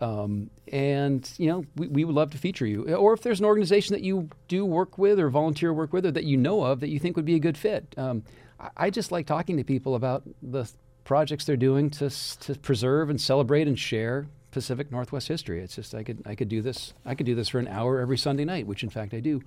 [0.02, 2.94] Um, and you know, we, we would love to feature you.
[2.96, 6.12] Or if there's an organization that you do work with or volunteer work with, or
[6.12, 7.94] that you know of that you think would be a good fit.
[7.98, 8.24] Um,
[8.60, 10.70] I, I just like talking to people about the
[11.06, 15.62] projects they're doing to to preserve and celebrate and share Pacific Northwest history.
[15.62, 18.00] It's just I could I could do this I could do this for an hour
[18.00, 19.42] every Sunday night, which in fact I do.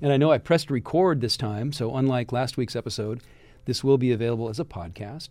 [0.00, 3.20] And I know I pressed record this time, so unlike last week's episode,
[3.68, 5.28] this will be available as a podcast.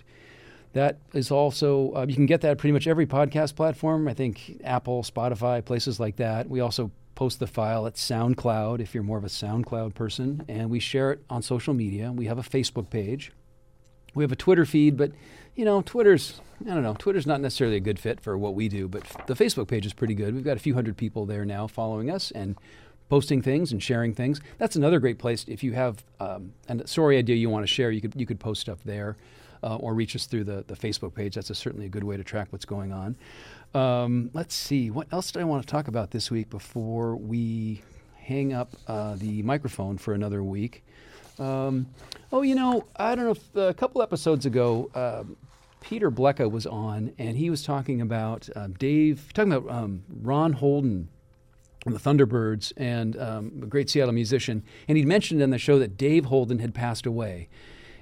[0.73, 4.07] That is also uh, you can get that pretty much every podcast platform.
[4.07, 6.47] I think Apple, Spotify, places like that.
[6.47, 10.69] We also post the file at SoundCloud if you're more of a SoundCloud person, and
[10.69, 12.11] we share it on social media.
[12.11, 13.31] We have a Facebook page.
[14.13, 15.13] We have a Twitter feed, but
[15.55, 18.69] you know, Twitter's I don't know, Twitter's not necessarily a good fit for what we
[18.69, 20.35] do, but the Facebook page is pretty good.
[20.35, 22.55] We've got a few hundred people there now following us and
[23.09, 24.41] posting things and sharing things.
[24.57, 27.91] That's another great place if you have um, a story idea you want to share.
[27.91, 29.17] You could you could post stuff there.
[29.63, 31.33] Uh, or reach us through the, the Facebook page.
[31.33, 33.15] That's a, certainly a good way to track what's going on.
[33.73, 37.81] Um, let's see, what else do I want to talk about this week before we
[38.15, 40.83] hang up uh, the microphone for another week?
[41.39, 41.87] Um,
[42.31, 45.23] oh, you know, I don't know if a couple episodes ago, uh,
[45.81, 50.53] Peter Blecha was on, and he was talking about uh, Dave, talking about um, Ron
[50.53, 51.09] Holden
[51.93, 54.63] the Thunderbirds and um, a great Seattle musician.
[54.87, 57.49] And he'd mentioned in the show that Dave Holden had passed away.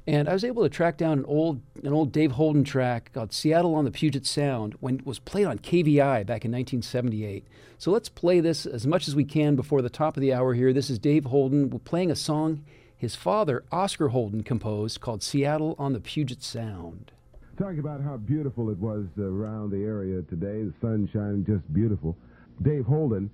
[0.07, 3.33] And I was able to track down an old an old Dave Holden track called
[3.33, 7.47] Seattle on the Puget Sound when it was played on KVI back in 1978.
[7.79, 10.53] So let's play this as much as we can before the top of the hour
[10.53, 10.73] here.
[10.73, 12.63] This is Dave Holden playing a song
[12.97, 17.11] his father, Oscar Holden, composed called Seattle on the Puget Sound.
[17.57, 22.17] Talking about how beautiful it was around the area today, the sun shining just beautiful.
[22.61, 23.29] Dave Holden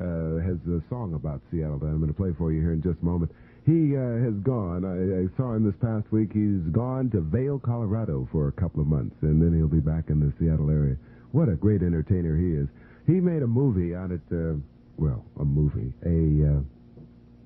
[0.00, 2.82] uh, has a song about Seattle that I'm going to play for you here in
[2.82, 3.32] just a moment.
[3.66, 4.84] He uh, has gone.
[4.84, 6.32] I, I, saw him this past week.
[6.32, 10.08] He's gone to Vail, Colorado for a couple of months, and then he'll be back
[10.08, 10.96] in the Seattle area.
[11.32, 12.68] What a great entertainer he is.
[13.06, 14.54] He made a movie out at, uh,
[14.96, 16.60] well, a movie, a uh,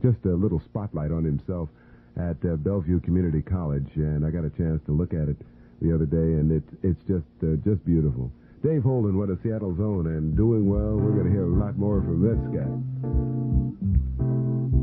[0.02, 1.68] just a little spotlight on himself
[2.16, 5.36] at uh, Bellevue Community College, and I got a chance to look at it
[5.82, 8.30] the other day, and it's it's just uh, just beautiful.
[8.64, 10.96] Dave Holden, what a Seattle zone, and doing well.
[10.96, 12.64] We're going to hear a lot more from this guy.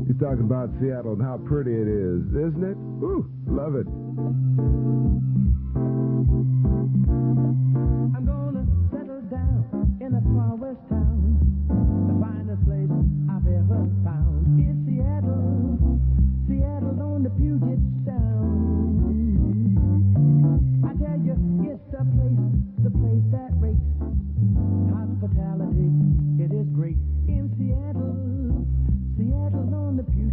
[0.06, 2.78] He's talking about Seattle and how pretty it is, isn't it?
[3.02, 3.90] Ooh, love it.
[8.14, 8.62] I'm gonna
[8.94, 9.66] settle down
[9.98, 11.42] in a far west town.
[12.06, 12.86] The finest place
[13.34, 15.98] I've ever found is Seattle.
[16.46, 19.10] Seattle on the Puget Sound.
[20.86, 21.34] I tell you,
[21.66, 22.46] it's the place,
[22.86, 23.50] the place that
[26.72, 26.96] great
[27.28, 28.16] in Seattle.
[29.16, 30.31] Seattle's on the Puget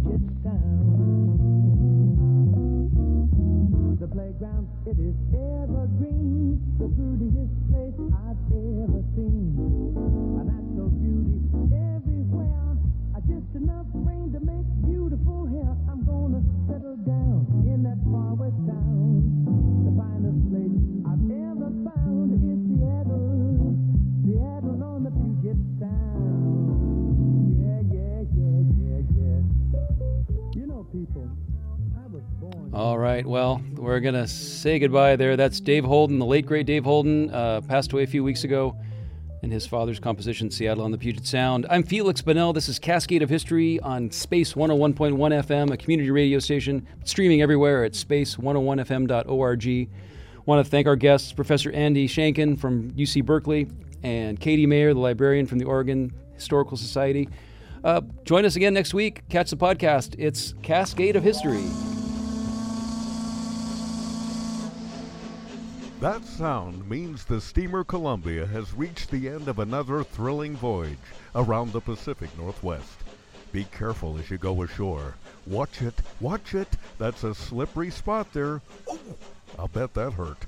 [33.90, 35.36] we're going to say goodbye there.
[35.36, 38.76] That's Dave Holden, the late great Dave Holden, uh, passed away a few weeks ago
[39.42, 41.66] in his father's composition, Seattle on the Puget Sound.
[41.68, 42.54] I'm Feliks Banel.
[42.54, 47.82] This is Cascade of History on Space 101.1 FM, a community radio station streaming everywhere
[47.84, 49.88] at space101fm.org.
[50.46, 53.66] Want to thank our guests, Professor Andy Shanken from UC Berkeley
[54.04, 57.28] and Katie Mayer, the librarian from the Oregon Historical Society.
[57.82, 59.28] Uh, join us again next week.
[59.28, 60.14] Catch the podcast.
[60.16, 61.64] It's Cascade of History.
[66.00, 70.96] That sound means the steamer Columbia has reached the end of another thrilling voyage
[71.34, 72.96] around the Pacific Northwest.
[73.52, 75.16] Be careful as you go ashore.
[75.46, 76.68] Watch it, watch it.
[76.96, 78.62] That's a slippery spot there.
[78.88, 78.98] Oh,
[79.58, 80.46] I'll bet that hurt.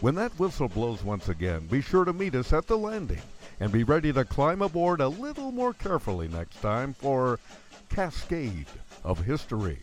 [0.00, 3.22] When that whistle blows once again, be sure to meet us at the landing
[3.58, 7.40] and be ready to climb aboard a little more carefully next time for
[7.88, 8.68] Cascade
[9.02, 9.80] of History.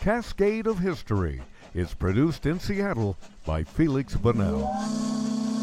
[0.00, 1.42] Cascade of History
[1.74, 5.53] is produced in Seattle by Feliks Banel.